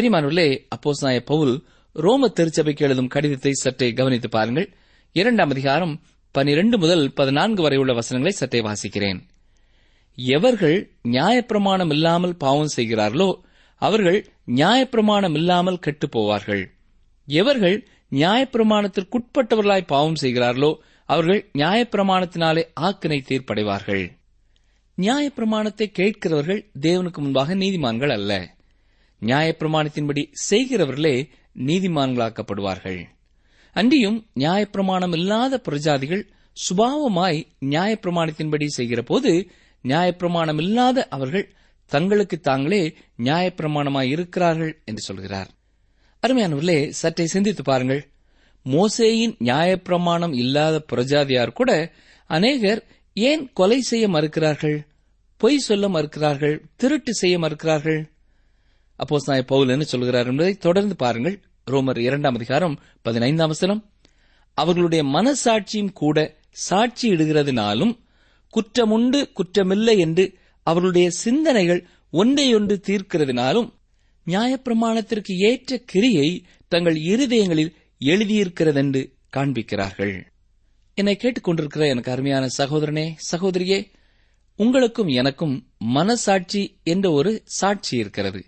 பிரிமானுள்ளே 0.00 0.66
அப்போஸ் 0.76 1.00
நாய 1.00 1.20
பவுல் 1.20 1.64
ரோம 1.92 2.28
திருச்சபைக்கு 2.28 2.84
எழுதும் 2.84 3.08
கடிதத்தை 3.08 3.52
சற்றே 3.52 3.92
கவனித்து 3.92 4.28
பாருங்கள். 4.28 4.74
இரண்டாம் 5.12 5.50
அதிகாரம் 5.50 6.00
பனிரெண்டு 6.36 6.78
முதல் 6.78 7.12
பதினான்கு 7.12 7.62
வரை 7.62 7.76
உள்ள 7.78 7.92
வசனங்களை 7.92 8.36
சற்றே 8.36 8.60
வாசிக்கிறேன். 8.60 9.18
எவர்கள் 10.16 10.92
நியாயப்பிரமாணம் 11.08 11.90
இல்லாமல் 11.90 12.36
பாவம் 12.36 12.66
செய்கிறார்களோ 12.66 13.28
அவர்கள் 13.82 14.18
நியாயப்பிரமாணம் 14.46 15.34
இல்லாமல் 15.34 15.78
கெட்டு 15.78 16.06
போவார்கள். 16.06 16.64
எவர்கள் 17.28 17.88
நியாயப்பிரமாணத்திற்குட்பட்டவர்களாய் 18.12 19.86
பாவம் 19.86 20.14
செய்கிறார்களோ 20.14 20.82
அவர்கள் 21.08 21.50
நியாயப்பிரமாணத்தினாலே 21.58 22.64
ஆக்கினை 22.80 23.20
தீர்ப்படைவார்கள். 23.28 24.04
நியாயப்பிரமாணத்தை 24.98 25.86
கேட்கிறவர்கள் 26.00 26.62
தேவனுக்கு 26.80 27.18
முன்பாக 27.18 27.54
நீதிமான்கள் 27.54 28.12
அல்ல. 28.12 28.32
நியாயப்பிரமாணத்தின்படி 29.22 30.24
செய்கிறவர்களே 30.50 31.16
நீதிமான்களாக்கப்படுவார்கள். 31.56 33.00
அன்றியும் 33.74 34.18
நியாயப்பிரமாணம் 34.34 35.14
இல்லாத 35.16 35.60
பிரஜாதிகள் 35.68 36.22
சுபாவமாய் 36.56 37.46
நியாயப்பிரமாணத்தின்படி 37.60 38.66
செய்கிற 38.66 39.02
போது 39.02 39.30
நியாயப்பிரமாணம் 39.84 40.60
இல்லாத 40.62 41.06
அவர்கள் 41.08 41.52
தங்களுக்கு 41.90 42.40
தாங்களே 42.40 42.82
நியாயப்பிரமாணமாய் 43.18 44.08
இருக்கிறார்கள் 44.08 44.82
என்று 44.84 45.02
சொல்கிறார். 45.02 45.50
அருமையானவர்களே 46.22 46.78
சற்றே 46.88 47.26
சிந்தித்து 47.26 47.62
பாருங்கள். 47.62 48.02
மோசேயின் 48.66 49.34
நியாயப்பிரமாணம் 49.40 50.34
இல்லாத 50.34 50.84
பிரஜாதியார் 50.92 51.52
கூட 51.52 51.92
அநேகர் 52.26 52.82
ஏன் 53.14 53.52
கொலை 53.52 53.80
செய்ய 53.80 54.08
மறுக்கிறார்கள்? 54.08 54.78
பொய் 55.36 55.58
சொல்ல 55.58 55.88
மறுக்கிறார்கள்? 55.88 56.56
திருட்டு 56.76 57.14
செய்ய 57.14 57.38
மறுக்கிறார்கள்? 57.38 58.00
அப்போ 58.96 59.18
நாய் 59.26 59.42
பவுல் 59.42 59.68
என்ன 59.68 59.84
சொல்கிறார் 59.84 60.26
என்பதை 60.26 60.54
தொடர்ந்து 60.54 60.96
பாருங்கள். 60.96 61.36
ரோமர் 61.70 61.98
இரண்டாம் 61.98 62.34
அதிகாரம் 62.34 62.80
பதினைந்தாம் 63.02 63.48
வசனம். 63.48 63.92
அவர்களுடைய 64.54 65.04
மனசாட்சியும் 65.04 65.92
கூட 65.92 66.36
சாட்சி 66.50 67.10
இடுகிறதுனாலும் 67.10 67.98
குற்றமுண்டு 68.48 69.28
குற்றமில்லை 69.34 69.98
என்று 69.98 70.38
அவர்களுடைய 70.62 71.10
சிந்தனைகள் 71.10 71.86
ஒன்றையொன்று 72.10 72.80
தீர்க்கிறதுனாலும் 72.86 73.72
நியாயப்பிரமாணத்திற்கு 74.26 75.32
ஏற்ற 75.38 75.78
கிரியை 75.78 76.44
தங்கள் 76.68 76.94
இருதயங்களில் 76.94 77.74
எழுதியிருக்கிறதென்று 77.98 79.12
காண்பிக்கிறார்கள். 79.36 80.26
என்னை 80.94 81.18
கேட்டுக்கொண்டிருக்கிற 81.20 81.86
எனக்கு 81.88 82.12
அருமையான 82.12 82.48
சகோதரனே 82.58 83.16
சகோதரியே 83.32 83.90
உங்களுக்கும் 84.56 85.08
எனக்கும் 85.08 85.68
மனசாட்சி 85.78 86.78
என்ற 86.82 87.10
ஒரு 87.10 87.42
சாட்சி 87.44 87.96
இருக்கிறது. 87.96 88.44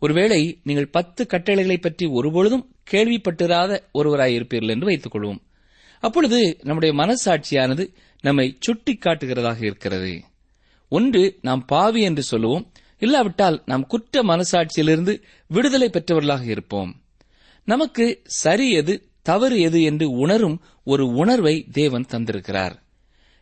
ஒருவேளை 0.00 0.60
நீங்கள் 0.62 0.88
பத்து 0.88 1.26
கட்டளைகளை 1.26 1.78
பற்றி 1.78 2.06
ஒருபொழுதும் 2.06 2.74
கேள்விப்பட்டிராத 2.90 3.80
ஒருவராயிருப்பீர்கள் 3.94 4.68
என்று 4.68 4.86
வைத்துக் 4.86 5.14
கொள்வோம் 5.14 5.46
அப்பொழுது 6.00 6.58
நம்முடைய 6.62 6.94
மனசாட்சியானது 6.94 7.94
நம்மை 8.20 8.56
சுட்டி 8.60 8.98
காட்டுகிறதாக 9.00 9.62
இருக்கிறது. 9.64 10.22
ஒன்று 10.88 11.38
நாம் 11.42 11.64
பாவி 11.64 12.02
என்று 12.02 12.22
சொல்லுவோம். 12.22 12.72
இல்லாவிட்டால் 12.98 13.62
நாம் 13.66 13.86
குற்ற 13.86 14.22
மனசாட்சியிலிருந்து 14.22 15.22
விடுதலை 15.46 15.88
பெற்றவர்களாக 15.88 16.44
இருப்போம். 16.44 17.02
நமக்கு 17.64 18.20
சரி 18.24 18.72
எது 18.72 19.08
தவறு 19.22 19.60
எது 19.60 19.82
என்று 19.82 20.10
உணரும் 20.10 20.62
ஒரு 20.84 21.06
உணர்வை 21.06 21.66
தேவன் 21.72 22.04
தந்திருக்கிறார். 22.08 22.72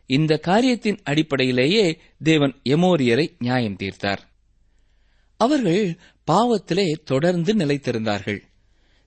இந்த 0.05 0.37
காரியத்தின் 0.37 0.99
அடிப்படையிலேயே 1.03 1.97
தேவன் 2.23 2.55
எமோரியரை 2.69 3.35
நியாயம் 3.39 3.75
தீர்த்தார். 3.75 4.26
அவர்கள் 5.37 5.97
பாவத்திலே 6.31 6.85
தொடர்ந்து 7.03 7.53
நிலைத்திருந்தார்கள். 7.53 8.39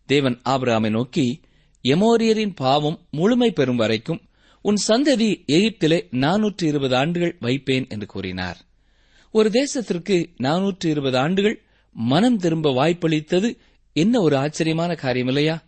தேவன் 0.09 0.41
ஆபிரகாமை 0.49 0.91
நோக்கி 0.91 1.41
எமோரியரின் 1.85 2.53
பாவம் 2.55 2.99
முழுமை 3.11 3.51
பெறும் 3.51 3.77
வரைக்கும் 3.77 4.21
உன் 4.63 4.79
சந்ததி 4.89 5.31
எகிப்திலே 5.47 5.99
நானூற்று 6.11 6.65
இருபது 6.65 6.97
ஆண்டுகள் 6.97 7.37
வைப்பேன் 7.41 7.87
என்று 7.89 8.07
கூறினார். 8.07 8.59
ஒரு 9.31 9.51
தேசத்திற்கு 9.51 10.17
நானூற்று 10.39 10.87
இருபது 10.87 11.19
ஆண்டுகள் 11.19 11.63
மனம் 11.93 12.37
திரும்ப 12.37 12.71
வாய்ப்பளித்தது 12.71 13.59
என்ன 13.93 14.21
ஒரு 14.21 14.37
ஆச்சரியமான 14.37 14.95
காரியம் 14.95 15.27
இல்லையா 15.27 15.63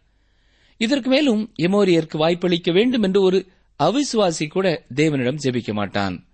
இதற்கு 0.77 1.09
மேலும் 1.11 1.53
எமோரியருக்கு 1.59 2.17
வாய்ப்பளிக்க 2.17 2.73
வேண்டும் 2.73 3.03
என்று 3.03 3.23
ஒரு 3.23 3.39
அவிசுவாசி 3.79 4.47
கூட 4.49 4.85
தேவனிடம் 4.95 5.43
ஜெபிக்க 5.45 5.73
மாட்டான். 5.73 6.32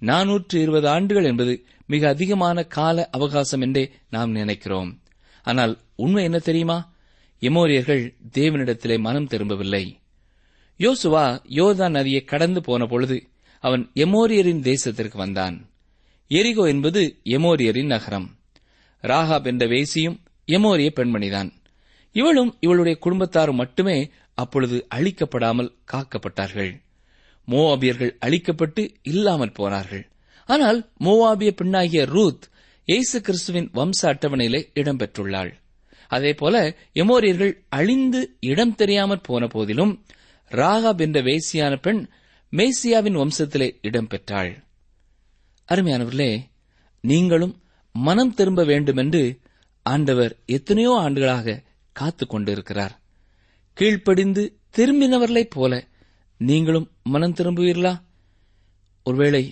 நானூற்று 0.00 0.54
இருபது 0.54 0.88
ஆண்டுகள் 0.88 1.24
என்பது 1.24 1.64
மிக 1.86 2.08
அதிகமான 2.08 2.62
கால 2.62 3.08
அவகாசம் 3.12 3.60
என்றே 3.60 3.90
நாம் 4.10 4.30
நினைக்கிறோம். 4.30 5.02
ஆனால் 5.42 5.78
உண்மை 5.96 6.24
என்ன 6.24 6.38
தெரியுமா? 6.38 6.92
எமோரியர்கள் 7.40 8.14
தேவனிடத்திலே 8.38 8.98
மனம் 8.98 9.26
திரும்பவில்லை. 9.26 9.98
யோசுவா 10.78 11.44
யோர்தான் 11.48 11.90
நதியை 11.90 12.24
கடந்து 12.24 12.60
போன 12.62 12.86
பொழுது 12.86 13.28
அவன் 13.60 13.90
எமோரியரின் 13.94 14.60
தேசத்திற்கு 14.60 15.16
வந்தான். 15.16 15.70
எரிகோ 16.28 16.68
என்பது 16.68 17.20
எமோரியரின் 17.24 17.86
நகரம். 17.86 18.36
ராகாப் 19.02 19.44
என்ற 19.44 19.66
வேசியும் 19.66 20.18
எமோரிய 20.46 20.90
பெண்மணிதான். 20.96 21.52
இவளும் 22.12 22.56
இவளுடைய 22.60 22.98
குடும்பத்தாரும் 23.04 23.54
மட்டுமே 23.54 24.10
அப்பொழுது 24.34 24.86
அழிக்கப்படாமல் 24.94 25.74
காக்கப்பட்டார்கள். 25.92 26.80
மோவாபியர்கள் 27.48 28.16
அழிக்கப்பட்டு 28.26 28.94
இல்லாமல் 29.02 29.52
போனார்கள். 29.52 30.04
ஆனால் 30.46 30.90
மோவாபிய 31.00 31.50
பெண்ணாகிய 31.50 32.04
ரூத் 32.04 32.46
இயேசு 32.84 33.20
கிறிஸ்துவின் 33.20 33.70
வம்ச 33.70 34.02
அட்டவணையிலே 34.02 34.62
இடம்பெற்றுள்ளாள். 34.74 35.52
அதேபோல 36.08 36.76
எமோரியர்கள் 36.94 37.54
அழிந்து 37.68 38.36
இடம் 38.40 38.74
தெரியாமற் 38.74 39.22
போன 39.22 39.46
போதிலும் 39.46 40.04
ராகாப் 40.50 41.00
என்ற 41.00 41.22
வேசியான 41.22 41.76
பெண் 41.76 42.08
மேசியாவின் 42.52 43.16
வம்சத்திலே 43.16 43.68
இடம்பெற்றாள். 43.82 44.52
அருமையானவர்களே 45.68 46.40
நீங்களும் 47.00 47.62
மனம் 47.92 48.34
திரும்ப 48.34 48.64
வேண்டுமென்று 48.64 49.40
ஆண்டவர் 49.82 50.36
எத்தனையோ 50.46 50.94
ஆண்டுகளாக 50.98 51.62
காத்துக் 51.92 52.28
கொண்டிருக்கிறார் 52.28 53.00
கீழ்ப்படிந்து 53.72 54.56
திரும்பினவர்களைப் 54.76 55.50
போல 55.50 55.86
நீங்களும் 56.38 56.90
மனம் 57.02 57.34
திரும்புவீர்களா? 57.34 57.94
ஒருவேளை 59.04 59.42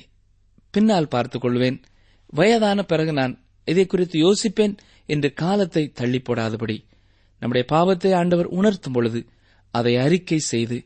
பின்னால் 0.70 1.08
பார்த்துக் 1.08 1.40
கொள்வேன். 1.40 1.82
வயதான 2.26 2.82
பிறகு 2.82 3.12
நான் 3.12 3.34
இதை 3.64 3.86
குறித்து 3.86 4.16
யோசிப்பேன் 4.18 4.76
என்று 5.06 5.32
காலத்தை 5.32 5.92
தள்ளி 5.92 6.18
போடாதபடி 6.18 6.76
நம்முடைய 7.38 7.68
பாவத்தை 7.68 8.12
ஆண்டவர் 8.12 8.46
உணர்த்தும் 8.46 8.92
பொழுது 8.92 9.26
அதை 9.70 9.96
அறிக்கை 9.96 10.38
செய்து 10.38 10.76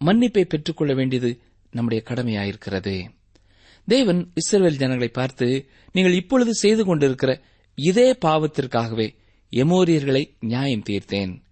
மன்னிப்பை 0.00 0.44
பெற்றுக்கொள்ள 0.44 0.94
வேண்டியது 0.94 1.40
நம்முடைய 1.70 2.04
கடமையாயிருக்கிறது. 2.06 2.94
தேவன் 3.88 4.30
இஸ்ரேல் 4.34 4.76
ஜனங்களை 4.76 5.08
பார்த்து 5.08 5.68
நீங்கள் 5.92 6.12
இப்பொழுது 6.12 6.54
செய்து 6.54 6.84
கொண்டிருக்கிற 6.84 7.40
இதே 7.74 8.12
பாவத்திற்காகவே 8.12 9.08
எமோரியர்களை 9.52 10.22
நியாயம் 10.40 10.86
தீர்த்தேன். 10.88 11.42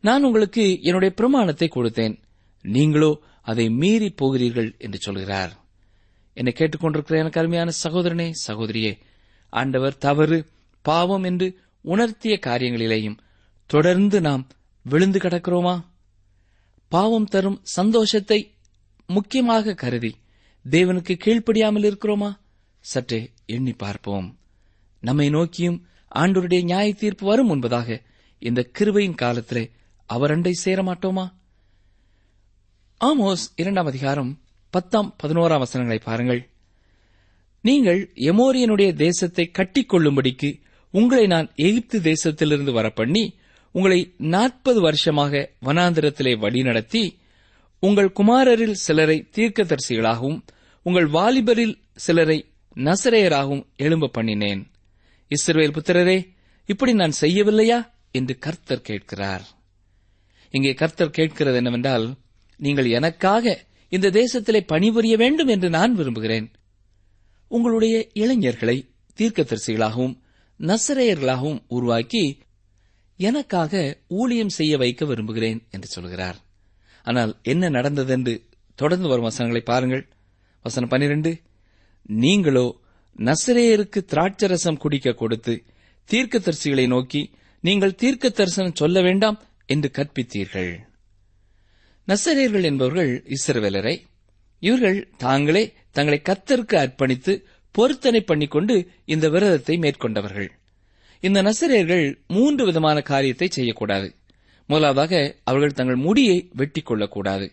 நான் 0.00 0.24
உங்களுக்கு 0.24 0.82
என்னுடைய 0.82 1.14
பிரமாணத்தை 1.14 1.68
கொடுத்தேன். 1.74 2.16
நீங்களோ 2.62 3.10
அதை 3.46 3.66
மீறி 3.80 4.08
போகிறீர்கள் 4.10 4.70
என்று 4.78 4.98
சொல்கிறார். 4.98 5.52
என்னை 6.36 6.52
கேட்டுக்கொண்டிருக்கிற 6.56 7.16
எனக்கு 7.18 7.40
அருமையான 7.40 7.70
சகோதரனே 7.82 8.28
சகோதரியே 8.46 8.92
ஆண்டவர் 9.52 9.98
தவறு 9.98 10.38
பாவம் 10.84 11.24
என்று 11.24 11.46
உணர்த்திய 11.84 12.34
காரியங்களிலேயும் 12.46 13.18
தொடர்ந்து 13.70 14.18
நாம் 14.20 14.44
விழுந்து 14.86 15.18
கிடக்கிறோமா? 15.18 15.76
பாவம் 16.92 17.30
தரும் 17.34 17.60
சந்தோஷத்தை 17.62 18.40
முக்கியமாக 19.08 19.74
கருதி 19.74 20.12
தேவனுக்கு 20.64 21.14
கீழ்ப்படியாமல் 21.24 21.86
இருக்கிறோமா? 21.88 22.30
சற்றே 22.84 23.20
எண்ணி 23.46 23.72
பார்ப்போம். 23.72 24.28
நம்மை 25.02 25.28
நோக்கியும் 25.28 25.78
ஆண்டோருடைய 26.14 26.62
நியாய 26.62 26.88
தீர்ப்பு 26.94 27.24
வரும் 27.26 27.50
முன்பதாக 27.50 27.98
இந்த 28.42 28.60
கிருவையின் 28.78 29.20
காலத்திலே 29.22 29.64
அவர் 30.10 30.30
அண்டை 30.30 30.52
சேர 30.64 30.82
மாட்டோமா 30.82 31.24
ஆமோஸ் 33.04 33.42
இரண்டாம் 33.56 33.86
அதிகாரம் 33.86 34.38
பத்தாம் 34.70 35.16
பதினோராம் 35.22 35.58
வசனங்களை 35.58 36.02
பாருங்கள். 36.04 36.48
நீங்கள் 37.60 38.12
எமோரியனுடைய 38.14 38.92
தேசத்தை 38.92 39.50
கட்டிக்கொள்ளும்படிக்கு 39.58 40.60
உங்களை 40.90 41.26
நான் 41.26 41.52
எகிப்து 41.54 42.00
தேசத்திலிருந்து 42.00 42.72
வரப்பண்ணி 42.78 43.34
உங்களை 43.70 44.14
நாற்பது 44.18 44.80
வருஷமாக 44.80 45.50
வனாந்திரத்திலே 45.64 46.32
வழிநடத்தி 46.38 47.16
உங்கள் 47.78 48.12
குமாரரில் 48.12 48.72
சிலரை 48.72 49.28
தீர்க்கதரிசிகளாகவும் 49.32 50.40
உங்கள் 50.82 51.10
வாலிபரில் 51.10 51.78
சிலரை 51.94 52.50
நசரையராகவும் 52.74 53.64
எழும்ப 53.76 54.10
பண்ணினேன். 54.18 54.62
இஸ்ரவேல் 55.28 55.76
புத்திரரே 55.76 56.32
இப்படி 56.66 56.92
நான் 56.92 57.12
செய்யவில்லையா? 57.20 57.88
என்று 58.10 58.38
கர்த்தர் 58.38 58.80
கேட்கிறார். 58.80 59.42
இங்கே 60.50 60.72
கர்த்தர் 60.72 61.10
கேட்கிறது 61.10 61.56
என்னவென்றால் 61.56 62.14
நீங்கள் 62.56 62.88
எனக்காக 62.88 63.54
இந்த 63.88 64.10
தேசத்திலே 64.10 64.60
பணிபுரிய 64.66 65.16
வேண்டும் 65.16 65.46
என்று 65.46 65.70
நான் 65.70 65.94
விரும்புகிறேன். 65.94 66.46
உங்களுடைய 67.48 68.08
இளைஞர்களை 68.12 68.76
தீர்க்கதரிசிகளாகவும் 69.18 70.16
நசரேயர்களாகவும் 70.60 71.60
உருவாக்கி 71.68 72.40
எனக்காக 73.16 74.02
ஊழியம் 74.08 74.48
செய்ய 74.48 74.76
வைக்க 74.76 75.04
விரும்புகிறேன் 75.04 75.60
என்று 75.70 75.86
சொல்கிறார். 75.86 76.38
ஆனால் 77.02 77.32
என்ன 77.42 77.68
நடந்ததென்று 77.68 78.34
தொடர்ந்து 78.74 79.08
வரும் 79.08 79.24
வசனங்களை 79.24 79.62
பாருங்கள். 79.62 80.04
வசனம் 80.64 80.88
பனிரெண்டு 80.88 81.30
நீங்களோ 82.04 82.66
நசரேயருக்கு 83.18 84.00
திராட்சரசம் 84.12 84.78
குடிக்க 84.78 85.12
கொடுத்து 85.12 85.54
தீர்க்கதரிசிகளை 86.08 86.86
நோக்கி 86.86 87.22
நீங்கள் 87.60 87.94
தீர்க்க 87.94 88.28
தரிசனம் 88.30 88.74
சொல்ல 88.74 89.00
வேண்டாம் 89.00 89.38
என்று 89.66 89.90
கற்பித்தீர்கள். 89.90 90.72
நசரேயர்கள் 92.08 92.62
என்பவர்கள் 92.62 93.10
இஸ்ரவேலரை. 93.36 93.94
இவர்கள் 94.62 95.08
தாங்களே 95.16 95.72
தங்களை 95.92 96.22
கத்தருக்கு 96.28 96.76
அர்ப்பணித்து 96.82 97.32
பொருத்தனை 97.70 98.20
பண்ணிக்கொண்டு 98.20 98.74
இந்த 99.04 99.28
விரதத்தை 99.28 99.76
மேற்கொண்டவர்கள். 99.76 100.48
இந்த 101.20 101.42
நசரேயர்கள் 101.42 102.06
மூன்று 102.26 102.64
விதமான 102.64 103.00
காரியத்தை 103.00 103.48
செய்யக்கூடாது. 103.48 104.14
முதலாவதாக 104.66 105.34
அவர்கள் 105.44 105.72
தங்கள் 105.72 105.96
முடியை 105.96 106.48
வெட்டிக் 106.52 106.86
கொள்ளக்கூடாது 106.86 107.46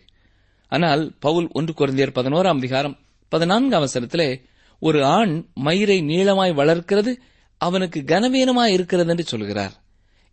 ஆனால் 0.68 1.02
பவுல் 1.18 1.48
ஒன்று 1.52 1.72
குறைந்தியர் 1.72 2.16
பதினோராம் 2.18 2.60
அதிகாரம் 2.62 2.96
பதினான்காம் 3.28 3.84
வசனத்திலே 3.86 4.28
ஒரு 4.82 5.04
ஆண் 5.04 5.34
மயிரை 5.54 5.98
நீளமாய் 6.02 6.54
வளர்க்கிறது 6.54 7.12
அவனுக்கு 7.60 8.00
கனவீனமாய் 8.00 8.72
இருக்கிறது 8.72 9.08
என்று 9.08 9.24
சொல்கிறார். 9.24 9.74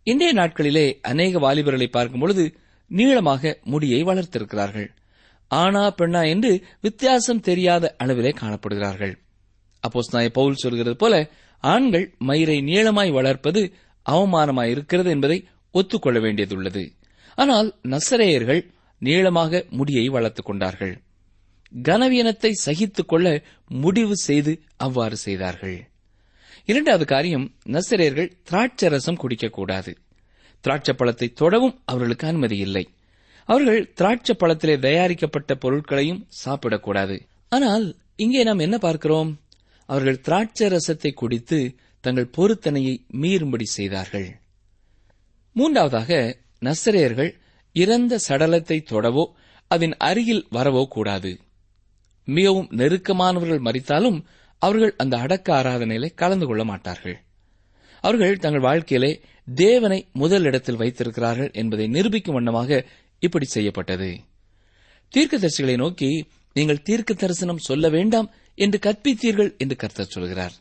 இன்றைய 0.06 0.32
நாட்களிலே 0.40 0.86
அநேக 1.00 1.38
வாலிபர்களை 1.38 1.88
பார்க்கும்பொழுது 1.90 2.44
நீளமாக 2.92 3.58
முடியை 3.64 4.04
வளர்த்திருக்கிறார்கள். 4.04 4.88
ஆனா 5.48 5.94
பெண்ணா 5.94 6.28
என்று 6.28 6.64
வித்தியாசம் 6.80 7.40
தெரியாத 7.40 7.96
அளவிலே 8.04 8.32
காணப்படுகிறார்கள். 8.40 9.14
அப்போஸ்தலனாகிய 9.82 10.28
பவுல் 10.28 10.54
சொல்கிறது 10.54 10.96
போல 10.96 11.30
ஆண்கள் 11.58 12.14
மயிரை 12.18 12.58
நீளமாய் 12.60 13.12
வளர்ப்பது 13.12 13.72
அவமானமாய் 14.10 14.70
இருக்கிறது 14.70 15.10
என்பதை 15.10 15.46
ஒத்துக்கொள்ள 15.72 16.18
வேண்டியதுள்ளது. 16.20 16.92
ஆனால் 17.34 17.74
நசரேயர்கள் 17.82 18.62
நீளமாக 18.98 19.64
முடியை 19.70 20.08
வளர்த்துக் 20.08 20.46
கொண்டார்கள். 20.46 21.00
கனவீனத்தை 21.82 22.50
சகித்துக் 22.50 23.08
கொள்ள 23.08 23.42
முடிவு 23.68 24.16
செய்து 24.16 24.60
அவ்வாறு 24.76 25.16
செய்தார்கள். 25.16 25.90
இரண்டாவது 26.64 27.04
காரியம் 27.04 27.54
நசரேயர்கள் 27.66 28.30
திராட்சரசம் 28.50 29.18
குடிக்கக்கூடாது. 29.22 29.94
திராட்சை 30.64 30.94
பழத்தை 30.94 31.28
தொடவும் 31.32 31.76
அவர்களுக்கு 31.84 32.26
அனுமதி 32.26 32.56
இல்லை. 32.56 32.84
அவர்கள் 33.48 33.80
திராட்சை 33.94 34.34
பழத்திலே 34.36 34.74
தயாரிக்கப்பட்ட 34.78 35.54
பொருட்களையும் 35.54 36.24
சாப்பிடக்கூடாது. 36.44 37.16
ஆனால் 37.48 37.86
இங்கே 38.16 38.42
நாம் 38.44 38.64
என்ன 38.66 38.76
பார்க்கிறோம்? 38.78 39.30
அவர்கள் 39.88 40.20
திராட்சை 40.20 40.66
ரசத்தை 40.68 41.10
குடித்து 41.12 41.58
தங்கள் 42.04 42.32
பொருத்தனையை 42.36 42.94
மீறும்படி 43.22 43.66
செய்தார்கள். 43.78 44.28
மூன்றாவதாக 45.56 46.10
நசரேயர்கள் 46.62 47.32
இறந்த 47.76 48.18
சடலத்தை 48.28 48.78
தொடவோ 48.90 49.24
அதன் 49.70 49.94
அருகில் 50.08 50.44
வரவோ 50.50 50.82
கூடாது. 50.88 51.32
மிகவும் 52.28 52.68
நெருக்கமானவர்கள் 52.70 53.66
மறித்தாலும் 53.66 54.18
அவர்கள் 54.62 54.94
அந்த 54.96 55.14
அடக்க 55.16 55.48
ஆராதனையிலே 55.54 56.08
கலந்து 56.14 56.46
கொள்ள 56.46 56.62
மாட்டார்கள். 56.64 57.16
அவர்கள் 58.04 58.36
தங்கள் 58.36 58.66
வாழ்க்கையிலே 58.68 59.12
தேவனை 59.48 60.06
முதல் 60.12 60.44
இடத்தில் 60.44 60.76
வைத்திருக்கிறார்கள் 60.76 61.50
என்பதை 61.52 61.86
நிரூபிக்கும் 61.86 62.34
வண்ணமாக 62.34 62.86
இப்படி 63.18 63.44
செய்யப்பட்டது. 63.44 64.10
தீர்க்கதரிசிகளை 65.12 65.76
நோக்கி 65.76 66.10
நீங்கள் 66.56 66.82
தீர்க்க 66.82 67.14
தரிசனம் 67.14 67.58
சொல்ல 67.58 67.88
வேண்டாம் 67.88 68.28
என்று 68.54 68.78
கற்பித்தீர்கள் 68.78 69.56
என்று 69.56 69.76
கர்த்தர் 69.76 70.06
சொல்கிறார். 70.06 70.52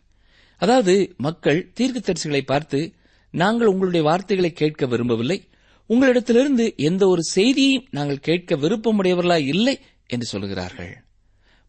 அதாவது 0.58 1.14
மக்கள் 1.18 1.72
தீர்க்கதரிசிகளை 1.80 2.42
பார்த்து 2.42 2.94
நாங்கள் 3.34 3.68
உங்களுடைய 3.68 4.04
வார்த்தைகளை 4.06 4.52
கேட்க 4.52 4.86
விரும்பவில்லை. 4.86 5.40
உங்களிடத்திலிருந்து 5.90 6.66
எந்த 6.76 7.08
ஒரு 7.08 7.22
செய்தியையும் 7.36 7.88
நாங்கள் 7.90 8.20
கேட்க 8.20 8.56
விருப்பமுடையவர்களாய் 8.56 9.46
இல்லை 9.46 9.80
என்று 10.08 10.26
சொல்கிறார்கள். 10.26 10.94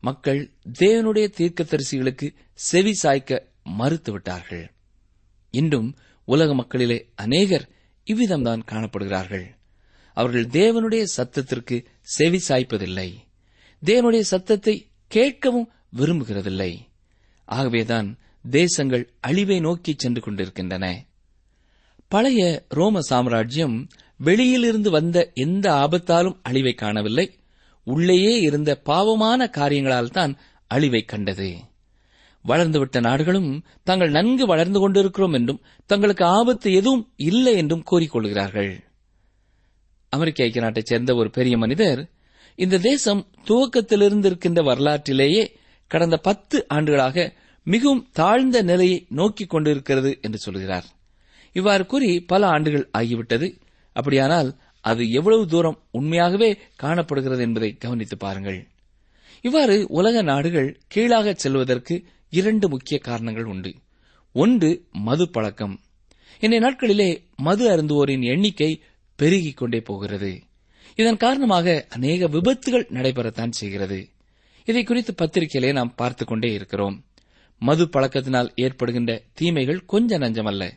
மக்கள் 0.01 0.41
தேவனுடைய 0.79 1.27
தீர்க்கதரிசிகளுக்கு 1.39 2.35
செவி 2.55 2.95
சாய்க்க 3.03 3.51
மறுத்துவிட்டார்கள். 3.79 4.65
இன்றும் 5.51 5.97
உலக 6.25 6.55
மக்களிலே 6.55 7.09
அநேகர் 7.15 7.69
இவ்விதம்தான் 8.07 8.63
காணப்படுகிறார்கள். 8.71 9.45
அவர்கள் 10.15 10.47
தேவனுடைய 10.47 11.05
சத்தத்திற்கு 11.17 11.85
செவி 12.03 12.41
சாய்ப்பதில்லை. 12.49 13.15
தேவனுடைய 13.85 14.21
சத்தத்தை 14.21 14.91
கேட்கவும் 15.15 15.67
விரும்புகிறதில்லை. 15.97 16.79
ஆகவேதான் 17.45 18.19
தேசங்கள் 18.51 19.13
அழிவை 19.21 19.61
நோக்கி 19.61 19.95
சென்று 19.97 20.21
கொண்டிருக்கின்றன. 20.21 21.05
பழைய 22.09 22.65
ரோம 22.69 23.01
சாம்ராஜ்யம் 23.01 23.89
வெளியிலிருந்து 24.17 24.91
வந்த 24.91 25.31
எந்த 25.35 25.73
ஆபத்தாலும் 25.73 26.39
அழிவை 26.43 26.73
காணவில்லை. 26.73 27.39
உள்ளேயே 27.85 28.41
இருந்த 28.41 28.81
பாவமான 28.81 29.49
காரியங்களால் 29.49 30.11
தான் 30.11 30.39
அழிவை 30.67 31.03
கண்டது. 31.03 31.57
வளர்ந்துவிட்ட 32.49 33.01
நாடுகளும் 33.01 33.65
தாங்கள் 33.83 34.11
நன்கு 34.11 34.47
வளர்ந்து 34.47 34.81
கொண்டிருக்கிறோம் 34.81 35.33
என்றும் 35.33 35.61
தங்களுக்கு 35.87 36.25
ஆபத்து 36.25 36.73
எதுவும் 36.73 37.13
இல்லை 37.17 37.57
என்றும் 37.57 37.85
கூறிக்கொள்கிறார்கள். 37.91 38.73
அமெரிக்க 40.09 40.45
ஐக்கிய 40.45 40.63
நாட்டைச் 40.63 40.87
சேர்ந்த 40.87 41.15
ஒரு 41.15 41.31
பெரிய 41.31 41.57
மனிதர் 41.57 42.11
இந்த 42.55 42.79
தேசம் 42.79 43.27
துவக்கத்திலிருந்து 43.45 44.25
இருக்கின்ற 44.25 44.63
வரலாற்றிலேயே 44.63 45.57
கடந்த 45.87 46.17
பத்து 46.17 46.65
ஆண்டுகளாக 46.69 47.33
மிகவும் 47.65 48.09
தாழ்ந்த 48.13 48.63
நிலையை 48.63 49.07
நோக்கிக் 49.09 49.51
கொண்டிருக்கிறது 49.51 50.19
என்று 50.23 50.39
சொல்கிறார். 50.39 50.85
இவ்வாறு 51.53 51.87
கூறி 51.87 52.21
பல 52.23 52.47
ஆண்டுகள் 52.47 52.91
ஆகிவிட்டது. 52.99 53.61
அப்படியானால் 53.93 54.55
அது 54.81 55.11
எவ்வளவு 55.11 55.47
தூரம் 55.47 55.79
உண்மையாகவே 55.91 56.59
காணப்படுகிறது 56.77 57.43
என்பதை 57.43 57.77
கவனித்து 57.77 58.17
பாருங்கள். 58.17 58.69
இவ்வாறு 59.41 59.87
உலக 59.89 60.23
நாடுகள் 60.23 60.81
கீழாக 60.89 61.33
செல்வதற்கு 61.33 62.05
இரண்டு 62.33 62.69
முக்கிய 62.69 62.99
காரணங்கள் 62.99 63.45
உண்டு. 63.45 63.75
ஒன்று 64.33 64.87
மது 64.93 65.31
பழக்கம் 65.31 65.81
இன்றைய 66.41 66.67
நாட்களிலே 66.67 67.23
மது 67.37 67.69
அருந்துவோரின் 67.69 68.23
எண்ணிக்கை 68.23 68.83
பெருகிக் 69.17 69.57
கொண்டே 69.57 69.81
போகிறது. 69.81 70.41
இதன் 70.95 71.17
காரணமாக 71.17 71.87
அநேக 71.89 72.29
விபத்துகள் 72.29 72.87
நடைபெறத்தான் 72.91 73.51
செய்கிறது. 73.51 74.09
இதை 74.65 74.83
குறித்து 74.83 75.15
பத்திரிகையிலே 75.15 75.73
நாம் 75.73 75.95
பார்த்துக் 75.95 76.29
கொண்டே 76.29 76.53
இருக்கிறோம். 76.53 77.05
மது 77.59 77.85
பழக்கத்தினால் 77.85 78.53
ஏற்படுகின்ற 78.55 79.23
தீமைகள் 79.33 79.85
கொஞ்ச 79.85 80.19
நஞ்சமல்ல. 80.19 80.73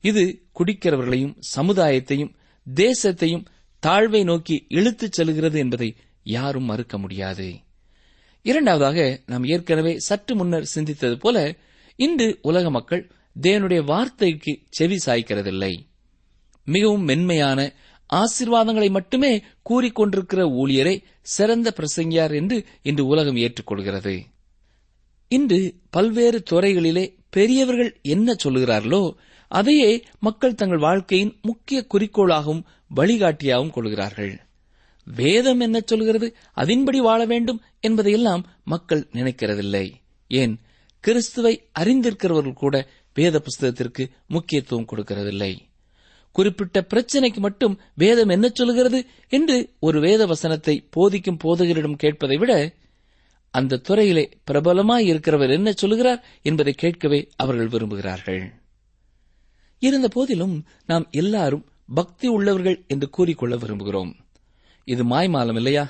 இது 0.00 0.42
குடிக்கிறவர்களையும் 0.58 1.36
சமுதாயத்தையும் 1.56 2.34
தேசத்தையும் 2.74 3.44
தாழ்வை 3.86 4.24
நோக்கி 4.24 4.64
இழுத்துச் 4.68 5.12
செல்கிறது 5.12 5.58
என்பதை 5.58 5.96
யாரும் 6.22 6.64
மறுக்க 6.64 6.98
முடியாது. 6.98 7.64
இரண்டாவதாக 8.46 9.20
நாம் 9.26 9.44
ஏற்கனவே 9.44 9.92
சற்று 9.98 10.34
முன்னர் 10.36 10.70
சிந்தித்தது 10.74 11.14
போல 11.14 11.54
இன்று 11.96 12.38
உலக 12.42 12.70
மக்கள் 12.70 13.10
தேவனுடைய 13.42 13.84
வார்த்தைக்கு 13.84 14.52
செவி 14.68 14.98
சாய்க்கிறதில்லை. 15.06 15.72
மிகவும் 16.64 17.02
மென்மையான 17.02 17.72
ஆசீர்வாதங்களை 18.10 18.88
மட்டுமே 18.90 19.42
கூறிக்கொண்டிருக்கிற 19.70 20.40
ஊழியரை 20.60 21.02
சிறந்த 21.22 21.74
பிரசங்கியார் 21.76 22.34
என்று 22.34 22.64
இன்று 22.82 23.06
உலகம் 23.06 23.36
ஏற்றுக்கொள்கிறது. 23.36 24.14
இன்று 25.28 25.60
பல்வேறு 25.90 26.42
துறைகளிலே 26.50 27.04
பெரியவர்கள் 27.30 27.92
என்ன 28.02 28.36
சொல்லுகிறார்களோ 28.44 29.14
அதையே 29.48 30.04
மக்கள் 30.20 30.54
தங்கள் 30.54 30.78
வாழ்க்கையின் 30.78 31.36
முக்கிய 31.42 31.86
குறிக்கோளாகவும் 31.94 32.62
வழிகாட்டியாகவும் 32.96 33.70
கொள்கிறார்கள். 33.70 34.34
வேதம் 35.14 35.60
என்ன 35.60 35.80
சொல்கிறது? 35.84 36.36
அதன்படி 36.52 37.00
வாழ 37.00 37.24
வேண்டும் 37.24 37.62
என்பதையெல்லாம் 37.80 38.46
மக்கள் 38.64 39.08
நினைக்கிறதில்லை. 39.12 39.92
ஏன்? 40.28 40.60
கிறிஸ்துவை 41.00 41.68
அறிந்திருக்கிறவர்கள் 41.78 42.52
கூட 42.52 42.88
வேத 43.14 43.40
புஸ்தகத்திற்கு 43.40 44.10
முக்கியத்துவம் 44.26 44.86
கொடுக்கிறதில்லை. 44.92 45.58
குறிப்பிட்ட 46.32 46.86
பிரச்சனைக்கு 46.94 47.36
மட்டும் 47.36 47.80
வேதம் 47.94 48.28
என்ன 48.28 48.50
சொல்கிறது 48.52 49.06
என்று 49.28 49.72
ஒரு 49.78 50.00
வேத 50.00 50.26
வசனத்தை 50.26 50.86
போதிக்கும் 50.90 51.38
போதகரிடம் 51.44 51.98
கேட்பதை 52.02 52.38
விட 52.38 52.72
அந்த 53.50 53.76
துறையிலே 53.76 54.30
பிரபலமாய் 54.50 55.12
இருக்கிறவர் 55.12 55.50
என்ன 55.50 55.72
சொல்கிறார் 55.72 56.24
என்பதை 56.42 56.72
கேட்கவே 56.72 57.28
அவர்கள் 57.36 57.68
விரும்புகிறார்கள். 57.68 58.52
இருந்த 59.78 60.08
போதிலும் 60.08 60.64
நாம் 60.86 61.08
எல்லாரும் 61.10 61.64
பக்தி 61.94 62.28
உள்ளவர்கள் 62.28 62.84
என்று 62.88 63.10
கூறிக்கொள்ள 63.10 63.56
விரும்புகிறோம். 63.56 64.25
இது 64.86 65.04
மாய்மாலம் 65.04 65.54
இல்லையா? 65.54 65.84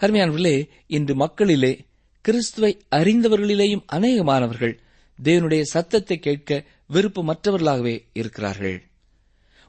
அருமையானவர்களே 0.00 0.68
இன்று 0.86 1.14
மக்களிலே 1.14 1.84
கிறிஸ்துவை 2.20 2.78
அறிந்தவர்களிலேயும் 2.90 3.84
அநேகமானவர்கள் 3.92 4.78
தேவனுடைய 5.22 5.62
சத்தத்தை 5.62 6.18
கேட்க 6.18 6.64
விருப்பமற்றவர்களாகவே 6.92 8.04
இருக்கிறார்கள். 8.12 8.78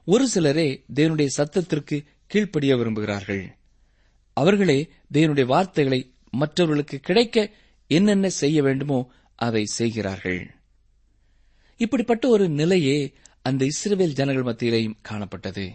ஒரு 0.06 0.28
சிலரே 0.28 0.84
தேவனுடைய 0.96 1.28
சத்தத்திற்கு 1.38 2.06
கீழ்ப்படிய 2.28 2.76
விரும்புகிறார்கள். 2.76 3.44
அவர்களே 4.34 4.90
தேவனுடைய 5.14 5.46
வார்த்தைகளை 5.46 6.14
மற்றவர்களுக்கு 6.32 7.00
கிடைக்க 7.00 7.52
என்னென்ன 7.88 8.30
செய்ய 8.30 8.62
வேண்டுமோ 8.64 9.12
அதை 9.36 9.66
செய்கிறார்கள். 9.66 10.42
இப்படிப்பட்ட 11.78 12.28
ஒரு 12.28 12.50
நிலையே 12.50 13.14
அந்த 13.42 13.66
இஸ்ரேல் 13.66 14.14
ஜனங்கள் 14.14 14.54
மத்தியிலேயும் 14.54 14.98
காணப்பட்டது. 15.10 15.66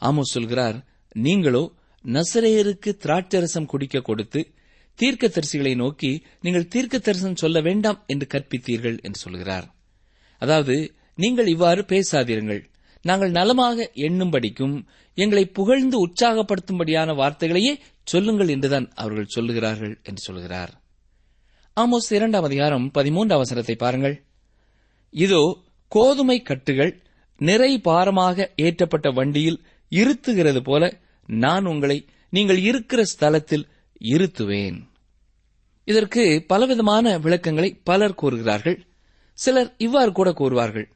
ஆமோ 0.00 0.20
சொல்கிறார் 0.20 0.84
நீங்களோ 1.12 1.72
நசரேயருக்கு 2.04 2.90
திராட்சரசம் 3.04 3.66
குடிக்க 3.66 4.00
கொடுத்து 4.00 4.40
தீர்க்க 4.98 5.28
தரிசிகளை 5.28 5.74
நோக்கி 5.74 6.10
நீங்கள் 6.40 6.68
தீர்க்க 6.68 6.98
தரிசனம் 6.98 7.36
சொல்ல 7.36 7.60
வேண்டாம் 7.60 8.02
என்று 8.06 8.26
கற்பித்தீர்கள் 8.26 8.98
என்று 9.02 9.18
சொல்கிறார். 9.18 9.66
அதாவது 10.42 10.76
நீங்கள் 11.14 11.46
இவ்வாறு 11.46 11.82
பேசாதிருங்கள் 11.82 12.62
நாங்கள் 13.04 13.30
நலமாக 13.30 13.90
எண்ணும்படிக்கும் 13.94 14.74
எங்களை 15.18 15.44
புகழ்ந்து 15.46 15.96
உற்சாகப்படுத்தும்படியான 16.06 17.14
வார்த்தைகளையே 17.14 17.72
சொல்லுங்கள் 18.04 18.48
என்றுதான் 18.48 18.86
அவர்கள் 18.94 19.32
சொல்லுகிறார்கள் 19.36 19.94
என்று 20.02 20.22
சொல்கிறார். 20.22 20.72
ஆமோஸ் 21.76 22.10
இரண்டாம் 22.10 22.42
அதிகாரம் 22.42 22.86
பதிமூன்று 22.90 23.34
அவசரத்தை 23.38 23.76
பாருங்கள். 23.76 24.16
இதோ 25.14 25.42
கோதுமை 25.92 26.42
கட்டுகள் 26.42 26.92
நிறை 27.40 27.72
பாரமாக 27.78 28.46
ஏற்றப்பட்ட 28.56 29.08
வண்டியில் 29.12 29.58
இருத்துகிறது 29.92 30.60
போல 30.60 30.82
நான் 31.32 31.64
உங்களை 31.64 32.06
நீங்கள் 32.30 32.58
இருக்கிற 32.58 33.04
ஸ்தலத்தில் 33.04 33.68
இருத்துவேன். 34.04 34.88
இதற்கு 35.84 36.44
பலவிதமான 36.46 37.18
விளக்கங்களை 37.18 37.80
பலர் 37.84 38.14
கூறுகிறார்கள். 38.14 38.86
சிலர் 39.32 39.74
இவ்வாறு 39.78 40.12
கூட 40.12 40.30
கூறுவார்கள். 40.30 40.88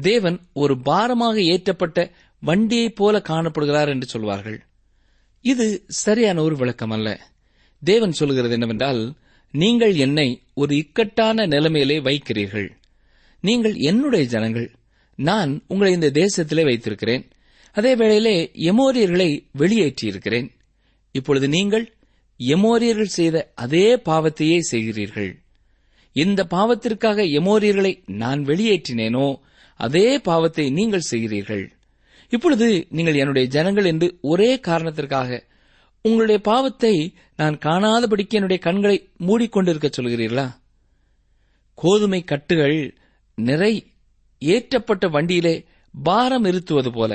தேவன் 0.00 0.40
ஒரு 0.52 0.78
பாரமாக 0.78 1.40
ஏற்றப்பட்ட 1.40 2.10
வண்டியைப் 2.38 2.96
போல 2.96 3.18
காணப்படுகிறார் 3.18 3.88
என்று 3.88 4.06
சொல்வார்கள். 4.06 4.66
இது 5.40 5.84
சரியான 5.86 6.42
ஒரு 6.42 6.56
விளக்கம் 6.56 6.90
அல்ல 6.90 7.30
தேவன் 7.84 8.12
சொல்கிறது 8.12 8.52
என்னவென்றால் 8.52 9.14
நீங்கள் 9.50 9.94
என்னை 9.94 10.42
ஒரு 10.54 10.76
இக்கட்டான 10.76 11.46
நிலைமையிலே 11.46 12.00
வைக்கிறீர்கள். 12.00 12.70
நீங்கள் 13.40 13.74
என்னுடைய 13.74 14.26
ஜனங்கள். 14.26 14.74
நான் 15.14 15.62
உங்களை 15.66 15.92
இந்த 15.92 16.10
தேசத்திலே 16.10 16.64
வைத்திருக்கிறேன். 16.64 17.28
அதே 17.76 17.92
வேளையிலே 17.96 18.36
எமோரியர்களை 18.70 19.28
வெளியேற்றியிருக்கிறேன். 19.58 20.48
இப்பொழுது 21.14 21.48
நீங்கள் 21.48 21.84
எமோரியர்கள் 22.40 23.16
செய்த 23.18 23.52
அதே 23.54 23.86
பாவத்தையே 24.08 24.58
செய்கிறீர்கள். 24.70 25.30
இந்த 26.16 26.40
பாவத்திற்காக 26.44 27.24
எமோரியர்களை 27.40 27.92
நான் 28.22 28.40
வெளியேற்றினேனோ 28.44 29.26
அதே 29.80 30.18
பாவத்தை 30.18 30.70
நீங்கள் 30.70 31.08
செய்கிறீர்கள். 31.10 31.64
இப்பொழுது 32.32 32.86
நீங்கள் 32.90 33.14
என்னுடைய 33.14 33.48
ஜனங்கள் 33.48 33.84
என்று 33.84 34.18
ஒரே 34.20 34.50
காரணத்திற்காக 34.60 35.40
உங்களுடைய 36.04 36.40
பாவத்தை 36.40 36.94
நான் 37.36 37.56
காணாதபடிக்கு 37.58 38.36
என்னுடைய 38.38 38.60
கண்களை 38.62 38.96
மூடிக்கொண்டிருக்க 39.26 39.88
சொல்கிறீர்களா? 39.96 40.46
கோதுமை 41.78 42.20
கட்டுகள் 42.24 42.78
நிறை 43.38 43.74
ஏற்றப்பட்ட 44.42 45.06
வண்டியிலே 45.10 45.54
பாரம் 45.94 46.44
இருத்துவது 46.44 46.90
போல. 46.90 47.12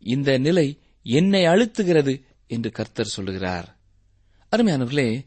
இந்த 0.00 0.38
நிலை 0.38 0.78
என்னை 1.02 1.44
அழுத்துகிறது 1.46 2.22
என்று 2.46 2.70
கர்த்தர் 2.70 3.06
சொல்லுகிறார். 3.06 3.76
அருமையானவர்களே 4.50 5.24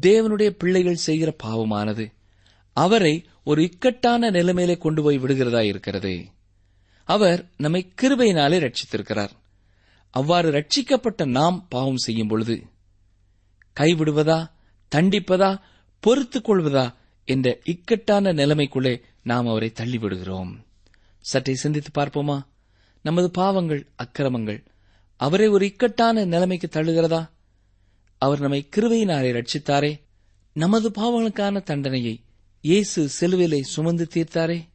தேவனுடைய 0.00 0.48
பிள்ளைகள் 0.48 0.94
செய்கிற 0.94 1.36
பாவமானது 1.44 2.12
அவரை 2.72 3.24
ஒரு 3.44 3.62
இக்கட்டான 3.62 4.30
நிலைமையிலே 4.30 4.78
கொண்டு 4.78 5.02
போய் 5.02 5.18
விடுகிறதா 5.18 5.60
இருக்கிறது. 5.60 6.26
அவர் 7.04 7.50
நம்மை 7.56 7.92
கிருபையினாலே 8.02 8.58
ரட்சித்திருக்கிறார் 8.58 9.30
அவ்வாறு 10.10 10.52
ரட்சிக்கப்பட்ட 10.52 11.24
நாம் 11.24 11.66
பாவம் 11.68 11.96
செய்யும் 11.96 12.28
பொழுது 12.28 12.62
கைவிடுவதா 13.80 14.50
தண்டிப்பதா 14.94 15.60
பொறுத்துக் 16.00 16.50
கொள்வதா 16.50 16.94
என்ற 17.24 17.58
இக்கட்டான 17.64 18.32
நிலைமைக்குள்ளே 18.32 19.00
நாம் 19.22 19.46
அவரை 19.46 19.72
தள்ளிவிடுகிறோம். 19.74 20.64
சற்றே 21.20 21.54
சிந்தித்து 21.54 22.02
பார்ப்போமா? 22.02 22.42
நமது 23.02 23.30
பாவங்கள் 23.30 23.86
அக்கிரமங்கள் 23.96 24.64
அவரை 25.16 25.48
ஒரு 25.48 25.66
இக்கட்டான 25.66 26.24
நிலைமைக்கு 26.24 26.68
தள்ளுகிறதா? 26.72 27.28
அவர் 28.18 28.40
நம்மை 28.40 28.68
கிருபையினாலே 28.76 29.30
ரட்சித்தாரே 29.32 30.00
நமது 30.52 30.90
பாவங்களுக்கான 30.90 31.62
தண்டனையை 31.62 32.22
இயேசு 32.60 33.08
சிலுவிலை 33.20 33.60
சுமந்து 33.60 34.08
தீர்த்தாரே. 34.14 34.68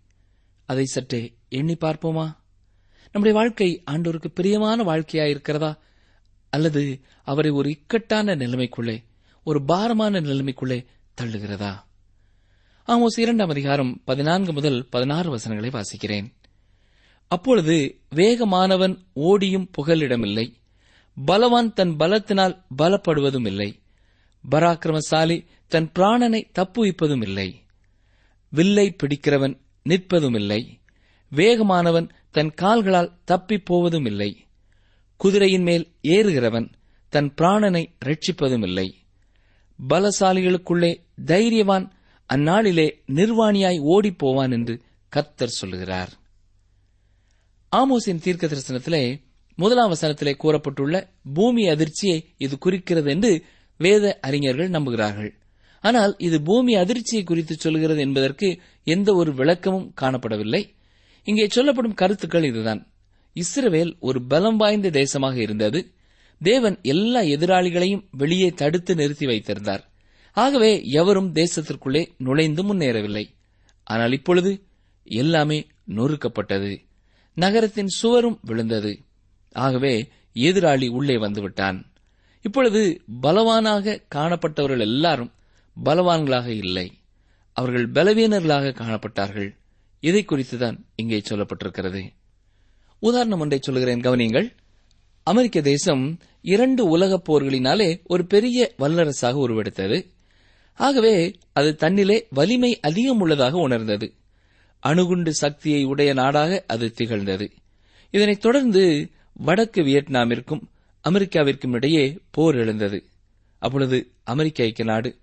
அதை 0.65 0.85
சற்றே 0.85 1.33
எண்ணி 1.49 1.73
பார்ப்போமா? 1.73 2.35
நம்முடைய 3.11 3.39
வாழ்க்கை 3.39 3.83
ஆண்டோருக்கு 3.91 4.27
பிரியமான 4.27 4.83
வாழ்க்கையாயிருக்கிறதா? 4.83 5.77
அல்லது 6.49 6.99
அவரை 7.23 7.51
ஒரு 7.51 7.69
இக்கட்டான 7.69 8.35
நிலைமைக்குள்ளே 8.35 9.03
ஒரு 9.43 9.63
பாரமான 9.63 10.21
நிலைமைக்குள்ளே 10.21 10.85
தள்ளுகிறதா? 11.21 11.83
ஆமோஸ் 12.87 13.19
இரண்டாம் 13.19 13.49
அதிகாரம் 13.49 14.01
பதினான்கு 14.05 14.53
முதல் 14.53 14.87
பதினாறு 14.89 15.29
வசனங்களை 15.29 15.81
வாசிக்கிறேன். 15.81 16.33
அப்பொழுது 17.33 17.77
வேகமானவன் 18.15 18.95
ஓடியும் 19.13 19.69
புகலிடமில்லை. 19.77 20.47
பலவான் 21.25 21.73
தன் 21.73 21.93
பலத்தினால் 21.99 22.55
பலப்படுவதும் 22.77 23.47
இல்லை 23.47 23.69
பராக்கிரமசாலி 24.43 25.37
தன் 25.67 25.89
பிராணனை 25.99 26.41
தப்புவிப்பதும் 26.59 27.21
இல்லை 27.21 27.49
வில்லை 28.49 28.95
பிடிக்கிறவன் 28.95 29.55
நிற்பதும் 29.89 30.35
இல்லை 30.35 30.61
வேகமானவன் 31.31 32.09
தன் 32.31 32.51
கால்களால் 32.61 33.13
தப்பிப் 33.31 33.65
போவதும் 33.65 34.05
இல்லை 34.05 34.31
குதிரையின் 35.21 35.61
மேல் 35.61 35.85
ஏறுகிறவன் 36.07 36.67
தன் 37.09 37.33
பிராணனை 37.37 37.83
ரட்சிப்பதும் 38.05 38.63
இல்லை 38.63 38.87
பலசாலிகளுக்குள்ளே 39.89 40.91
தைரியவான் 41.25 41.85
அந்நாளிலே 42.33 42.87
நிர்வாணியாய் 43.07 43.79
ஓடிப் 43.93 44.17
போவான் 44.17 44.51
என்று 44.51 44.75
கத்தர் 45.11 45.57
சொல்லுகிறார். 45.59 46.11
ஆமோசின் 47.79 48.19
தீர்க்க 48.23 48.47
தரிசனத்திலே 48.47 49.19
முதலாம் 49.55 49.91
வசனத்திலே 49.93 50.33
கூறப்பட்டுள்ள 50.43 50.95
பூமி 51.33 51.67
அதிர்ச்சியை 51.67 52.17
இது 52.37 52.57
குறிக்கிறது 52.57 53.09
என்று 53.11 53.45
வேத 53.77 54.19
அறிஞர்கள் 54.21 54.69
நம்புகிறார்கள். 54.69 55.31
ஆனால் 55.81 56.15
இது 56.17 56.41
பூமி 56.41 56.75
அதிர்ச்சியை 56.75 57.23
குறித்து 57.23 57.55
சொல்கிறது 57.55 58.01
என்பதற்கு 58.01 58.61
எந்த 58.83 59.15
ஒரு 59.15 59.33
விளக்கமும் 59.33 59.93
காணப்படவில்லை. 60.01 60.61
இங்கே 61.23 61.47
சொல்லப்படும் 61.47 61.93
கருத்துக்கள் 61.93 62.43
இதுதான். 62.43 62.81
இஸ்ரவேல் 63.35 63.93
ஒரு 63.99 64.21
பலம் 64.21 64.57
வாய்ந்த 64.57 64.89
தேசமாக 64.89 65.35
இருந்தது. 65.35 65.93
தேவன் 66.41 66.79
எல்லா 66.81 67.19
எதிராளிகளையும் 67.19 68.05
வெளியே 68.11 68.49
தடுத்து 68.49 68.95
நிறுத்தி 68.95 69.25
வைத்திருந்தார். 69.25 69.83
ஆகவே 70.33 70.71
எவரும் 70.91 71.33
தேசத்திற்குள்ளே 71.33 72.05
நுழைந்து 72.17 72.63
முன்னேறவில்லை. 72.63 73.25
ஆனால் 73.83 74.11
இப்பொழுது 74.11 74.63
எல்லாமே 75.03 75.67
நொறுக்கப்பட்டது. 75.95 76.73
நகரத்தின் 77.35 77.87
சுவரும் 77.87 78.39
விழுந்தது. 78.41 78.99
ஆகவே 79.51 80.07
எதிராளி 80.33 80.89
உள்ளே 80.89 81.15
வந்துவிட்டான். 81.15 81.83
இப்பொழுது 82.41 83.01
பலவானாக 83.21 84.01
காணப்பட்டவர்கள் 84.15 84.79
எல்லாரும் 84.79 85.31
பலவான்களாக 85.85 86.45
இல்லை. 86.45 86.91
அவர்கள் 87.53 87.91
பலவீனர்களாக 87.91 88.73
காணப்பட்டார்கள். 88.73 89.55
இதை 89.99 90.25
குறித்துதான் 90.25 90.77
இங்கே 90.95 91.21
சொல்லப்பட்டிருக்கிறது. 91.29 92.09
உதாரணம் 92.99 93.39
ஒன்றை 93.39 93.59
சொல்கிறேன் 93.61 93.99
கவனியங்கள். 93.99 94.55
அமெரிக்க 95.23 95.61
தேசம் 95.61 96.19
இரண்டு 96.41 96.85
உலகப் 96.85 97.31
போர்களினாலே 97.31 97.99
ஒரு 98.03 98.25
பெரிய 98.25 98.73
வல்லரசாக 98.79 99.37
உருவெடுத்தது. 99.39 100.05
ஆகவே 100.73 101.35
அது 101.53 101.75
தன்னிலே 101.79 102.27
வலிமை 102.29 102.79
அதிகம் 102.79 103.19
உள்ளதாக 103.19 103.57
உணர்ந்தது. 103.57 104.13
அணுகுண்டு 104.83 105.33
சக்தியை 105.33 105.83
உடைய 105.83 106.13
நாடாக 106.13 106.63
அது 106.67 106.91
திகழ்ந்தது. 106.91 107.51
இதனைத் 108.11 108.41
தொடர்ந்து 108.41 109.09
வடக்கு 109.33 109.81
வியட்நாமிற்கும் 109.81 110.61
அமெரிக்காவிற்கும் 111.09 111.73
இடையே 111.73 112.19
போர் 112.31 112.55
எழுந்தது. 112.55 113.05
அப்பொழுது 113.59 114.11
அமெரிக்க 114.23 114.63
ஐக்கிய 114.63 114.91
நாடு 114.91 115.17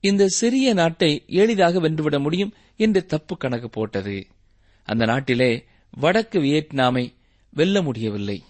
இந்த 0.00 0.26
சிறிய 0.28 0.74
நாட்டை 0.74 1.24
எளிதாக 1.26 1.80
வென்றுவிட 1.80 2.18
முடியும் 2.18 2.54
என்று 2.76 3.04
தப்பு 3.04 3.36
கணக்கு 3.36 3.68
போட்டது. 3.68 4.26
அந்த 4.84 5.04
நாட்டிலே 5.04 5.64
வடக்கு 5.90 6.38
வியட்நாமை 6.40 7.14
வெல்ல 7.50 7.82
முடியவில்லை. 7.82 8.42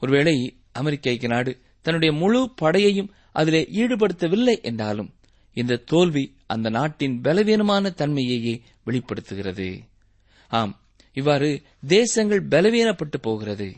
ஒருவேளை 0.00 0.56
அமெரிக்க 0.72 1.10
ஐக்கிய 1.10 1.34
நாடு 1.34 1.58
தன்னுடைய 1.82 2.14
முழு 2.14 2.50
படையையும் 2.62 3.10
அதிலே 3.32 3.68
ஈடுபடுத்தவில்லை 3.72 4.62
என்றாலும் 4.62 5.14
இந்த 5.52 5.76
தோல்வி 5.76 6.36
அந்த 6.46 6.70
நாட்டின் 6.70 7.20
பலவீனமான 7.20 7.94
தன்மையையே 7.96 8.60
வெளிப்படுத்துகிறது. 8.84 9.68
ஆம். 10.48 10.80
இவ்வாறு 11.12 11.62
தேசங்கள் 11.86 12.48
பலவீனப்பட்டு 12.48 13.16
போகிறது. 13.20 13.74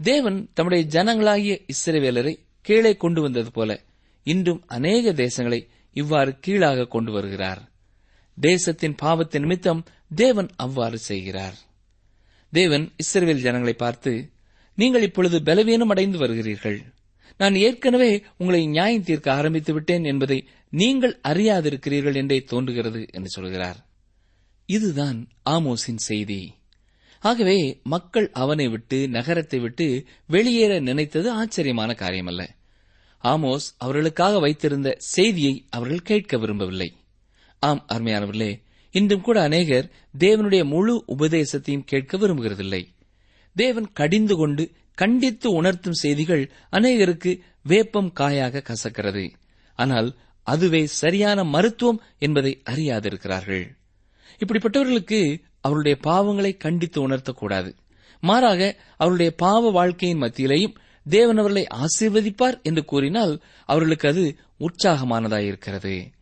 தேவன் 0.00 0.50
தம்முடைய 0.54 0.86
ஜனங்களாகிய 0.86 1.66
இஸ்ரவேலரை 1.66 2.38
கீழே 2.60 2.96
கொண்டு 2.96 3.22
வந்தது 3.22 3.50
போல 3.50 3.80
இன்றும் 4.22 4.62
அநேக 4.66 5.12
தேசங்களை 5.12 5.68
இவ்வாறு 5.92 6.38
கீழாக 6.38 6.86
கொண்டு 6.86 7.12
வருகிறார். 7.12 7.70
தேசத்தின் 8.40 8.94
பாவத்தின் 8.94 9.40
நிமித்தம் 9.40 9.84
தேவன் 10.14 10.48
அவ்வாறு 10.56 10.98
செய்கிறார். 10.98 11.54
தேவன் 12.50 12.92
இஸ்ரவேல் 13.04 13.40
ஜனங்களை 13.40 13.72
பார்த்து 13.72 14.30
நீங்கள் 14.74 15.02
இப்பொழுது 15.02 15.42
பலவீனம் 15.42 15.88
அடைந்து 15.88 16.18
வருகிறீர்கள். 16.18 16.82
நான் 17.36 17.54
ஏற்கனவே 17.54 18.22
உங்களை 18.36 18.66
நியாயம் 18.66 19.02
தீர்க்க 19.02 19.32
ஆரம்பித்து 19.32 19.72
விட்டேன் 19.72 20.04
என்பதை 20.04 20.48
நீங்கள் 20.70 21.20
அறியாதிருக்கிறீர்கள் 21.28 22.14
என்றே 22.14 22.42
தோன்றுகிறது 22.42 23.06
என்று 23.12 23.28
சொல்கிறார். 23.28 23.91
இதுதான் 24.74 25.18
ஆமோஸின் 25.50 26.02
செய்தி. 26.08 26.40
ஆகவே 27.22 27.58
மக்கள் 27.84 28.28
அவனை 28.32 28.66
விட்டு 28.68 28.98
நகரத்தை 29.08 29.58
விட்டு 29.58 29.86
வெளியேற 30.26 30.72
நினைத்தது 30.80 31.28
ஆச்சரியமான 31.30 31.90
காரியமல்ல. 31.92 32.42
ஆமோஸ் 33.24 33.66
அவர்களுக்காக 33.78 34.38
வைத்திருந்த 34.38 34.88
செய்தியை 34.98 35.54
அவர்கள் 35.70 36.08
கேட்க 36.10 36.38
விரும்பவில்லை. 36.38 36.90
ஆம் 37.58 37.82
அருமையானவர்களே 37.92 38.52
இன்றும் 38.94 39.20
கூட 39.20 39.42
அநேகர் 39.42 39.90
தேவனுடைய 40.18 40.62
முழு 40.64 40.94
உபதேசத்தையும் 41.08 41.84
கேட்க 41.84 42.18
விரும்புகிறதில்லை. 42.18 42.82
தேவன் 43.56 43.88
கடிந்து 43.92 44.34
கொண்டு 44.36 44.64
கண்டித்து 44.94 45.48
உணர்த்தும் 45.50 46.00
செய்திகள் 46.02 46.44
அநேகருக்கு 46.72 47.32
வேப்பம் 47.62 48.10
காயாக 48.12 48.62
கசக்கிறது. 48.64 49.24
ஆனால் 49.78 50.08
அதுவே 50.46 50.82
சரியான 50.86 51.44
மருத்துவம் 51.44 52.02
என்பதை 52.18 52.52
அறியாதிருக்கிறார்கள். 52.70 53.64
இப்படிப்பட்டவர்களுக்கு 54.38 55.42
அவருடைய 55.60 55.98
பாவங்களை 56.02 56.56
கண்டித்து 56.56 57.08
உணர்த்தக்கூடாது. 57.08 57.74
மாறாக 58.20 58.80
அவருடைய 58.96 59.34
பாவ 59.36 59.70
வாழ்க்கையின் 59.70 60.20
மத்தியிலேயும் 60.20 60.74
தேவன் 61.08 61.36
அவர்களை 61.36 61.66
ஆசீர்வதிப்பார் 61.74 62.62
என்று 62.62 62.84
கூறினால் 62.84 63.42
அவர்களுக்கு 63.66 64.08
அது 64.08 64.36
உற்சாகமானதாயிருக்கிறது. 64.60 66.12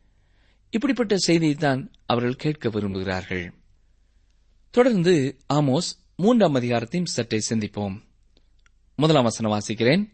இப்படிப்பட்ட 0.70 1.16
செய்தியைத்தான் 1.26 1.92
அவர்கள் 2.06 2.36
கேட்க 2.36 2.68
விரும்புகிறார்கள். 2.68 3.50
தொடர்ந்து 4.70 5.36
ஆமோஸ் 5.54 5.90
மூன்றாம் 6.16 6.54
அதிகாரத்தையும் 6.54 7.04
சற்றே 7.04 7.40
சிந்திப்போம். 7.48 8.02
முதலாம் 8.96 9.22
வசனம் 9.22 9.60
வாசிக்கிறேன். 9.60 10.08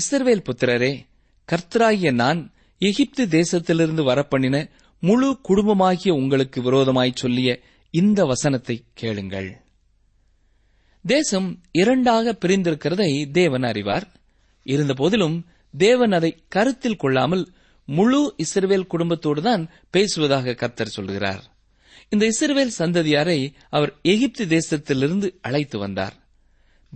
இஸ்ரவேல் 0.00 0.44
புத்திரரே 0.44 1.06
கர்த்தராகிய 1.52 2.12
நான் 2.12 2.52
எகிப்து 2.78 3.26
தேசத்திலிருந்து 3.26 4.02
வரப்பண்ணின 4.02 4.70
முழு 5.00 5.40
குடும்பமாகிய 5.48 6.08
உங்களுக்கு 6.08 6.62
விரோதமாய் 6.62 7.12
சொல்லிய 7.14 7.60
இந்த 7.90 8.24
வசனத்தை 8.24 8.84
கேளுங்கள். 8.94 9.50
தேசம் 11.04 11.62
இரண்டாக 11.72 12.36
பிரிந்திருக்கிறதை 12.40 13.30
தேவன் 13.30 13.62
அறிவார். 13.62 14.06
இருந்தபோதிலும் 14.64 15.46
தேவன் 15.76 16.12
அதை 16.12 16.30
கருத்தில் 16.48 16.96
கொள்ளாமல் 16.96 17.52
முழு 17.84 18.34
இஸ்ரவேல் 18.36 18.86
குடும்பத்தோடு 18.86 19.42
தான் 19.42 19.70
பேசுவதாக 19.90 20.54
கர்த்தர் 20.54 20.86
சொல்கிறார். 20.86 21.42
இந்த 22.08 22.24
இஸ்ரவேல் 22.26 22.76
சந்ததியாரை 22.78 23.54
அவர் 23.70 23.92
எகிப்து 24.02 24.44
தேசத்திலிருந்து 24.46 25.30
அழைத்து 25.40 25.78
வந்தார். 25.78 26.14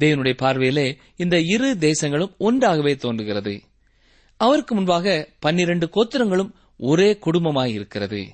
தேவனுடைய 0.01 0.37
பார்வையிலே 0.37 0.99
இந்த 1.17 1.41
இரு 1.41 1.77
தேசங்களும் 1.81 2.37
ஒன்றாகவே 2.39 2.97
தோன்றுகிறது. 2.97 3.63
அவருக்கு 4.37 4.75
முன்பாக 4.75 5.29
பன்னிரண்டு 5.39 5.91
கோத்திரங்களும் 5.95 6.55
ஒரே 6.79 7.19
குடும்பமாயிருக்கிறது. 7.27 8.29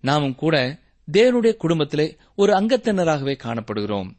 நாமும் 0.00 0.34
கூட 0.34 0.78
தேவனுடைய 1.12 1.56
குடும்பத்திலே 1.56 2.16
ஒரு 2.34 2.52
அங்கத்தினராகவே 2.52 3.38
காணப்படுகிறோம். 3.42 4.16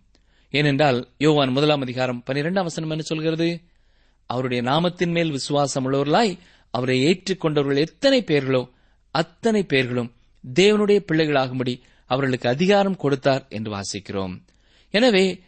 ஏனென்றால் 0.49 1.07
யோவான் 1.17 1.49
முதலாம் 1.49 1.81
அதிகாரம் 1.81 2.23
பனிரெண்டாம் 2.25 2.63
வசனம் 2.63 2.89
என்ன 2.89 3.01
சொல்கிறது? 3.01 3.61
அவருடைய 4.25 4.63
நாமத்தின் 4.63 5.11
மேல் 5.11 5.31
விசுவாசம் 5.31 5.93
உள்ளவர்களாய் 5.93 6.37
அவரை 6.71 7.03
ஏற்றுக்கொண்டவர்கள் 7.05 7.77
எத்தனை 7.77 8.21
பேர்களோ 8.21 8.69
அத்தனை 9.11 9.63
பேர்களும் 9.63 10.13
தேவனுடைய 10.53 10.99
பிள்ளைகளாகும்படி 11.11 11.81
அவர்களுக்கு 12.05 12.49
அதிகாரம் 12.49 12.95
கொடுத்தார் 12.95 13.45
என்று 13.49 13.79
வாசிக்கிறோம். 13.79 14.41
எனவே 14.89 15.41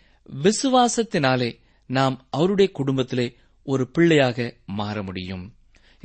விசுவாசத்தினாலே 0.43 1.60
நாம் 1.86 2.28
அவருடைய 2.30 2.72
குடும்பத்திலே 2.72 3.36
ஒரு 3.63 3.88
பிள்ளையாக 3.88 4.56
மாற 4.65 5.04
முடியும். 5.04 5.57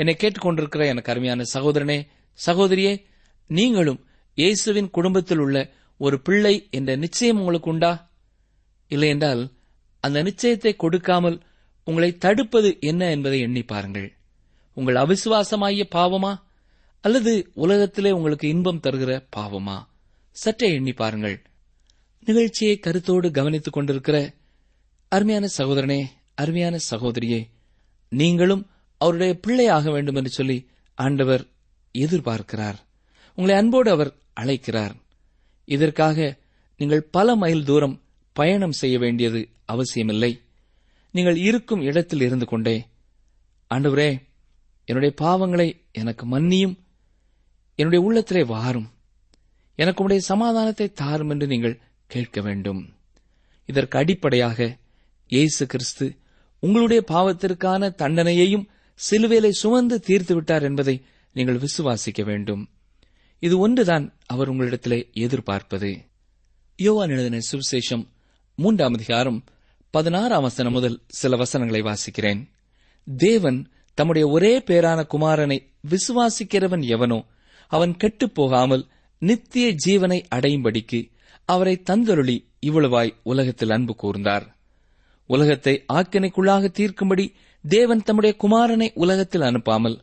என்னை 0.02 0.16
கேட்டுக்கொண்டிருக்கிற 0.18 0.86
எனக்கு 0.86 1.10
அருமையான 1.12 1.44
சகோதரனே 1.54 2.08
சகோதரியே 2.46 3.04
நீங்களும் 3.46 4.06
இயேசுவின் 4.34 4.90
குடும்பத்தில் 4.90 5.38
உள்ள 5.38 5.72
ஒரு 5.98 6.20
பிள்ளை 6.20 6.68
என்ற 6.70 6.96
நிச்சயம் 6.96 7.38
உங்களுக்கு 7.38 7.70
உண்டா? 7.70 8.12
இல்லையென்றால் 8.88 9.42
அந்த 10.00 10.22
நிச்சயத்தை 10.22 10.76
கொடுக்காமல் 10.76 11.42
உங்களை 11.84 12.18
தடுப்பது 12.18 12.76
என்ன 12.80 13.10
என்பதை 13.10 13.40
எண்ணி 13.40 13.62
பாருங்கள். 13.62 14.08
உங்கள் 14.74 14.94
அவிசுவாசமாகிய 14.94 15.84
பாவமா? 15.94 16.32
அல்லது 17.00 17.50
உலகத்திலே 17.54 18.10
உங்களுக்கு 18.10 18.48
இன்பம் 18.48 18.80
தருகிற 18.82 19.28
பாவமா? 19.36 19.76
சற்றே 20.36 20.74
எண்ணி 20.74 20.92
பாருங்கள். 20.92 21.42
நிகழ்ச்சியை 22.18 22.78
கருத்தோடு 22.78 23.30
கவனித்துக் 23.30 23.72
கொண்டிருக்கிற 23.72 24.34
அருமையான 25.08 25.48
சகோதரனே 25.58 26.00
அருமையான 26.34 26.76
சகோதரியே 26.90 27.40
நீங்களும் 28.12 28.62
அவருடைய 29.02 29.32
பிள்ளையாக 29.44 29.90
வேண்டும் 29.90 30.18
என்று 30.20 30.30
சொல்லி 30.30 30.58
ஆண்டவர் 31.04 31.42
எதிர்பார்க்கிறார். 31.94 32.78
உங்களை 33.36 33.54
அன்போடு 33.60 33.90
அவர் 33.90 34.10
அழைக்கிறார். 34.40 34.94
இதற்காக 35.68 36.36
நீங்கள் 36.78 37.08
பல 37.16 37.34
மைல் 37.36 37.64
தூரம் 37.64 37.96
பயணம் 38.36 38.78
செய்ய 38.80 38.96
வேண்டியது 39.04 39.40
அவசியமில்லை. 39.72 40.32
நீங்கள் 41.14 41.38
இருக்கும் 41.48 41.82
இடத்தில் 41.82 42.20
இருந்து 42.20 42.46
கொண்டே 42.46 42.76
ஆண்டவரே 43.74 44.10
என்னுடைய 44.88 45.12
பாவங்களை 45.24 45.68
எனக்கு 45.92 46.24
மன்னியும். 46.26 46.76
என்னுடைய 47.78 48.02
உள்ளத்திலே 48.06 48.42
வாரும். 48.54 48.88
எனக்கு 49.74 50.02
உடைய 50.02 50.22
சமாதானத்தை 50.32 50.86
தாரும் 50.92 51.30
என்று 51.30 51.46
நீங்கள் 51.46 51.80
கேட்க 52.06 52.40
வேண்டும். 52.40 52.82
இதற்கு 53.68 53.96
அடிப்படையாக 53.98 54.58
இயேசு 55.28 55.62
கிறிஸ்து 55.66 56.06
உங்களுடைய 56.62 57.00
பாவத்திற்கான 57.08 57.82
தண்டனையையும் 58.02 58.66
சிலுவேலை 59.00 59.48
சுமந்து 59.48 60.00
தீர்த்து 60.00 60.34
விட்டார் 60.34 60.62
என்பதை 60.62 61.04
நீங்கள் 61.32 61.58
விசுவாசிக்க 61.58 62.24
வேண்டும். 62.24 62.68
இது 63.38 63.58
ஒன்றுதான் 63.58 64.14
அவர் 64.26 64.50
உங்களிடத்திலே 64.52 65.12
எதிர்பார்ப்பது. 65.12 66.04
யோவான் 66.76 67.08
எழுதின 67.08 67.38
சுவிசேஷம் 67.50 68.06
மூன்றாம் 68.54 68.92
அதிகாரம் 68.92 69.44
பதினாறாம் 69.90 70.42
வசனம் 70.42 70.72
முதல் 70.72 71.02
சில 71.08 71.36
வசனங்களை 71.36 71.82
வாசிக்கிறேன். 71.82 72.50
தேவன் 73.16 73.70
தம்முடைய 73.94 74.28
ஒரே 74.28 74.58
பேரான 74.58 75.06
குமாரனை 75.14 75.58
விசுவாசிக்கிறவன் 75.88 76.84
எவனோ 76.86 77.24
அவன் 77.68 77.96
கெட்டுப் 77.96 78.34
போகாமல் 78.34 78.88
நித்திய 79.18 79.74
ஜீவனை 79.86 80.22
அடையும்படிக்கு 80.34 81.10
அவரை 81.44 81.82
தந்தருளி 81.90 82.36
இவ்வளவாய் 82.66 83.16
உலகத்தில் 83.22 83.70
அன்பு 83.70 83.96
கூர்ந்தார். 84.02 84.46
உலகத்தை 85.26 85.84
ஆக்கினைக்குள்ளாக 85.92 86.70
தீர்க்கும்படி 86.78 87.32
தேவன் 87.68 88.02
தம்முடைய 88.02 88.36
குமாரனை 88.42 88.90
உலகத்தில் 88.94 89.40
அனுப்பாமல் 89.40 89.98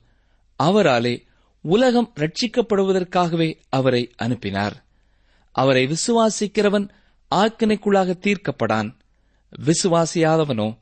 அவராலே 0.64 1.28
உலகம் 1.62 2.14
ரட்சிக்கப்படுவதற்காகவே 2.16 3.60
அவரை 3.70 4.12
அனுப்பினார். 4.16 4.86
அவரை 5.52 5.88
விசுவாசிக்கிறவன் 5.88 6.90
ஆக்கினைக்குள்ளாக 7.36 8.14
தீர்க்கப்படான். 8.20 8.94
விசுவாசியாதவனோ 9.66 10.78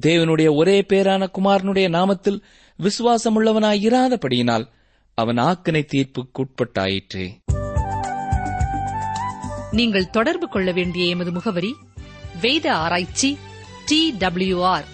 தேவனுடைய 0.00 0.56
ஒரே 0.56 0.80
பேரான 0.80 1.30
குமாரனுடைய 1.38 1.88
நாமத்தில் 1.88 2.42
விசுவாசமுள்ளவனாயிராதபடியினால் 2.78 4.68
அவன் 5.14 5.36
ஆக்கினை 5.36 5.86
தீர்ப்புக்குட்பட்டாயிற்றே. 5.92 7.34
நீங்கள் 9.70 10.10
தொடர்பு 10.10 10.48
கொள்ள 10.48 10.72
வேண்டிய 10.72 11.04
எமது 11.06 11.32
முகவரி 11.32 11.74
வேத 12.40 12.74
ஆராய்ச்சி 12.74 13.38
D 13.86 14.16
R. 14.62 14.93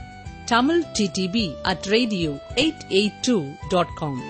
Tamil 0.51 0.83
TDP 0.99 1.53
at 1.61 1.83
radio 1.83 2.29
eight 2.55 2.81
eight 2.89 3.13
two 3.21 3.43
dot 3.69 3.93
com 3.95 4.21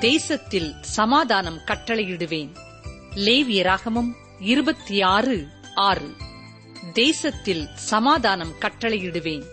தேசத்தில் 0.00 0.74
சமாதானம் 0.80 1.58
கட்டளையிடுவேன். 1.66 2.50
லேவிய 3.14 3.62
ராகமும் 3.62 4.12
இருபத்தி 4.40 5.02
ஆறு 5.02 5.48
ஆறு. 5.74 6.12
தேசத்தில் 6.92 7.68
சமாதானம் 7.74 8.52
கட்டளையிடுவேன். 8.60 9.44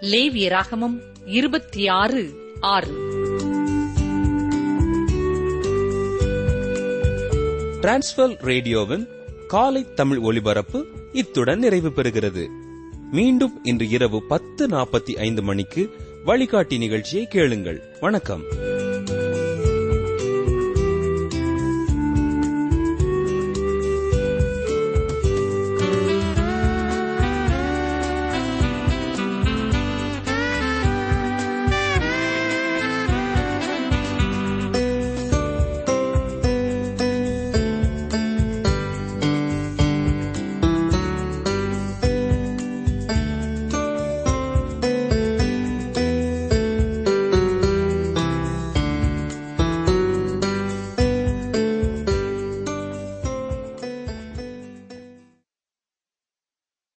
லேவிய 0.00 0.48
ராகமம் 0.48 1.00
இருபத்தி 1.26 1.88
ஆறு 1.88 2.34
ஆறு. 2.60 3.11
டிரான்ஸ்வர் 7.82 8.36
ரேடியோவின் 8.40 9.08
காலை 9.48 9.94
தமிழ் 9.94 10.18
ஒலிபரப்பு 10.18 10.86
இத்துடன் 11.12 11.58
நிறைவு 11.58 11.88
பெறுகிறது. 11.88 12.46
மீண்டும் 13.12 13.64
இன்று 13.64 13.88
இரவு 13.88 14.22
பத்து 14.22 14.68
நாற்பத்தி 14.68 15.18
ஐந்து 15.18 15.42
மணிக்கு 15.42 15.90
வழிகாட்டி 16.24 16.78
நிகழ்ச்சியை 16.78 17.26
கேளுங்கள். 17.26 17.82
வணக்கம். 18.00 18.42